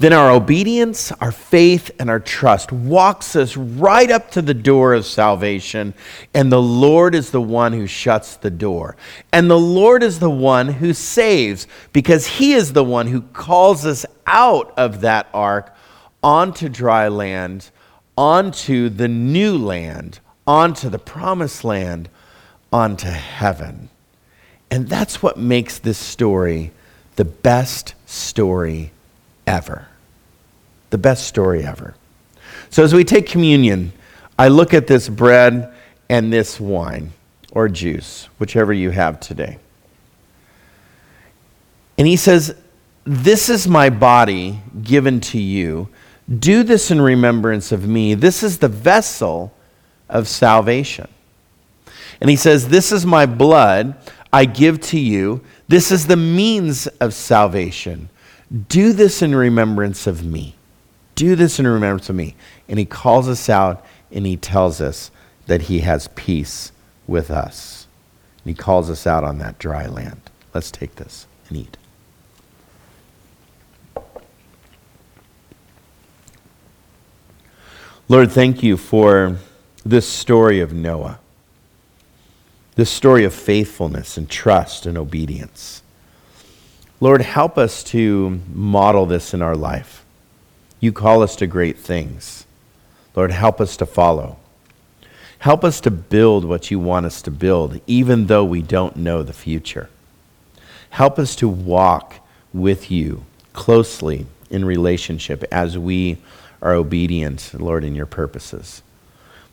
then 0.03 0.13
our 0.13 0.31
obedience, 0.31 1.13
our 1.13 1.31
faith, 1.31 1.91
and 1.99 2.11
our 2.11 2.19
trust 2.19 2.73
walks 2.73 3.37
us 3.37 3.57
right 3.57 4.11
up 4.11 4.31
to 4.33 4.43
the 4.43 4.53
door 4.53 4.95
of 4.95 5.07
salvation, 5.07 5.95
and 6.35 6.51
the 6.51 6.61
Lord 6.61 7.15
is 7.15 7.31
the 7.31 7.41
one 7.41 7.73
who 7.73 7.87
shuts 7.87 8.37
the 8.37 8.51
door. 8.51 8.97
And 9.33 9.49
the 9.49 9.59
Lord 9.59 10.03
is 10.03 10.19
the 10.19 10.31
one 10.31 10.69
who 10.69 10.93
saves, 10.93 11.67
because 11.93 12.27
He 12.27 12.53
is 12.53 12.73
the 12.73 12.83
one 12.83 13.07
who 13.07 13.23
calls 13.23 13.87
us 13.87 14.05
out 14.27 14.73
of 14.77 15.03
that 15.03 15.29
ark 15.33 15.75
onto 16.23 16.69
dry 16.69 17.09
land, 17.09 17.71
onto 18.17 18.89
the 18.89 19.09
new 19.09 19.57
land, 19.57 20.19
onto 20.47 20.89
the 20.89 20.99
promised 20.99 21.65
land, 21.65 22.09
onto 22.73 23.09
heaven. 23.09 23.89
And 24.69 24.89
that's 24.89 25.23
what 25.23 25.39
makes 25.39 25.79
this 25.79 25.99
story 25.99 26.73
the 27.17 27.25
best 27.25 27.95
story 28.07 28.91
ever. 29.47 29.87
The 30.93 30.99
best 30.99 31.27
story 31.27 31.65
ever. 31.65 31.95
So 32.69 32.85
as 32.85 32.93
we 32.93 33.03
take 33.03 33.27
communion, 33.27 33.95
I 34.39 34.49
look 34.49 34.75
at 34.75 34.87
this 34.87 35.09
bread 35.09 35.73
and 36.11 36.31
this 36.31 36.61
wine 36.61 37.13
or 37.51 37.71
juice, 37.71 38.29
whichever 38.39 38.75
you 38.75 38.91
have 38.91 39.19
today. 39.19 39.57
And 41.97 42.07
he 42.07 42.17
says, 42.17 42.55
This 43.05 43.49
is 43.49 43.67
my 43.67 43.89
body 43.89 44.61
given 44.83 45.21
to 45.21 45.41
you. 45.41 45.89
Do 46.39 46.63
this 46.63 46.91
in 46.91 47.01
remembrance 47.01 47.73
of 47.73 47.89
me. 47.89 48.13
This 48.13 48.43
is 48.43 48.59
the 48.59 48.69
vessel 48.69 49.51
of 50.11 50.29
salvation. 50.29 51.09
And 52.21 52.29
he 52.29 52.37
says, 52.37 52.69
This 52.69 52.93
is 52.93 53.07
my 53.07 53.25
blood 53.25 53.97
I 54.31 54.45
give 54.45 54.79
to 54.89 54.99
you. 54.99 55.41
This 55.69 55.91
is 55.91 56.07
the 56.07 56.19
means 56.19 56.87
of 56.87 57.15
salvation. 57.15 58.11
Do 58.69 58.93
this 58.93 59.23
in 59.23 59.35
remembrance 59.35 60.07
of 60.07 60.23
me. 60.23 60.55
Do 61.15 61.37
this 61.37 61.59
in 61.59 61.67
remembrance 61.67 62.09
of 62.09 62.17
me. 62.17 62.35
And 62.69 62.79
he 62.79 62.85
calls 62.85 63.29
us 63.29 63.49
out 63.49 63.85
and 64.11 64.27
he 64.27 64.37
tells 64.37 64.81
us 64.81 65.11
that 65.47 65.63
he 65.63 65.81
has 65.81 66.09
peace 66.15 66.73
with 67.07 67.31
us. 67.31 67.87
And 68.45 68.51
he 68.51 68.55
calls 68.55 68.91
us 68.91 69.07
out 69.07 69.25
on 69.25 69.39
that 69.39 69.59
dry 69.59 69.87
land. 69.87 70.21
Let's 70.55 70.71
take 70.71 70.97
this 70.97 71.27
and 71.49 71.59
eat. 71.59 71.77
Lord, 78.09 78.31
thank 78.31 78.63
you 78.63 78.77
for 78.77 79.37
this 79.85 80.07
story 80.07 80.61
of 80.61 80.73
Noah, 80.73 81.19
this 82.75 82.91
story 82.91 83.25
of 83.25 83.33
faithfulness 83.33 84.17
and 84.19 84.29
trust 84.29 84.85
and 84.85 84.99
obedience. 84.99 85.83
Lord, 87.01 87.23
help 87.23 87.57
us 87.57 87.83
to 87.85 88.41
model 88.53 89.07
this 89.07 89.33
in 89.33 89.41
our 89.41 89.57
life. 89.57 90.05
You 90.83 90.93
call 90.93 91.23
us 91.23 91.37
to 91.37 91.47
great 91.47 91.79
things. 91.79 92.45
Lord, 93.15 93.31
help 93.31 93.61
us 93.61 93.77
to 93.77 93.87
follow. 93.87 94.37
Help 95.39 95.63
us 95.63 95.81
to 95.83 95.93
build 95.93 96.45
what 96.45 96.73
you 96.73 96.81
want 96.81 97.07
us 97.07 97.23
to 97.23 97.31
build, 97.31 97.81
even 97.87 98.27
though 98.27 98.45
we 98.45 98.63
don't 98.63 98.97
know 98.97 99.23
the 99.23 99.33
future. 99.33 99.89
Help 100.91 101.21
us 101.21 101.37
to 101.37 101.49
walk 101.49 102.17
with 102.53 102.91
you 102.91 103.25
closely 103.53 104.27
in 104.51 104.65
relationship 104.65 105.45
as 105.53 105.79
we 105.79 106.19
are 106.61 106.73
obedient, 106.73 107.53
Lord, 107.55 107.85
in 107.85 107.95
your 107.95 108.07
purposes. 108.07 108.83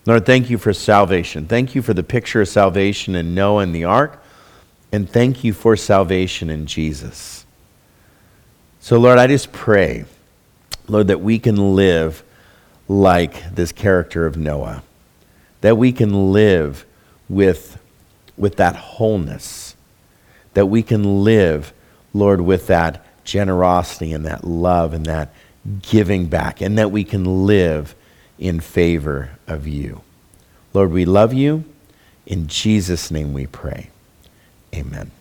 Lord, 0.07 0.25
thank 0.25 0.49
you 0.49 0.57
for 0.57 0.73
salvation. 0.73 1.45
Thank 1.45 1.75
you 1.75 1.83
for 1.83 1.93
the 1.93 2.01
picture 2.01 2.41
of 2.41 2.47
salvation 2.47 3.13
in 3.13 3.35
Noah 3.35 3.61
and 3.61 3.75
the 3.75 3.83
ark. 3.83 4.19
And 4.91 5.07
thank 5.07 5.43
you 5.43 5.53
for 5.53 5.75
salvation 5.75 6.49
in 6.49 6.65
Jesus. 6.65 7.45
So, 8.79 8.97
Lord, 8.97 9.19
I 9.19 9.27
just 9.27 9.51
pray, 9.51 10.05
Lord, 10.89 11.07
that 11.07 11.21
we 11.21 11.39
can 11.39 11.75
live 11.75 12.23
like 12.87 13.53
this 13.53 13.71
character 13.71 14.25
of 14.25 14.35
Noah, 14.35 14.83
that 15.61 15.77
we 15.77 15.91
can 15.91 16.33
live 16.33 16.85
with, 17.29 17.79
with 18.37 18.55
that 18.57 18.75
wholeness, 18.75 19.75
that 20.55 20.65
we 20.65 20.81
can 20.81 21.23
live, 21.23 21.71
Lord, 22.13 22.41
with 22.41 22.67
that 22.67 23.05
generosity 23.23 24.11
and 24.11 24.25
that 24.25 24.43
love 24.43 24.93
and 24.93 25.05
that 25.05 25.31
giving 25.81 26.25
back, 26.25 26.61
and 26.61 26.77
that 26.77 26.91
we 26.91 27.03
can 27.03 27.45
live 27.45 27.93
in 28.39 28.59
favor 28.59 29.31
of 29.47 29.67
you. 29.67 30.01
Lord, 30.73 30.91
we 30.91 31.05
love 31.05 31.33
you. 31.33 31.65
In 32.25 32.47
Jesus' 32.47 33.11
name 33.11 33.33
we 33.33 33.45
pray. 33.45 33.89
Amen. 34.73 35.11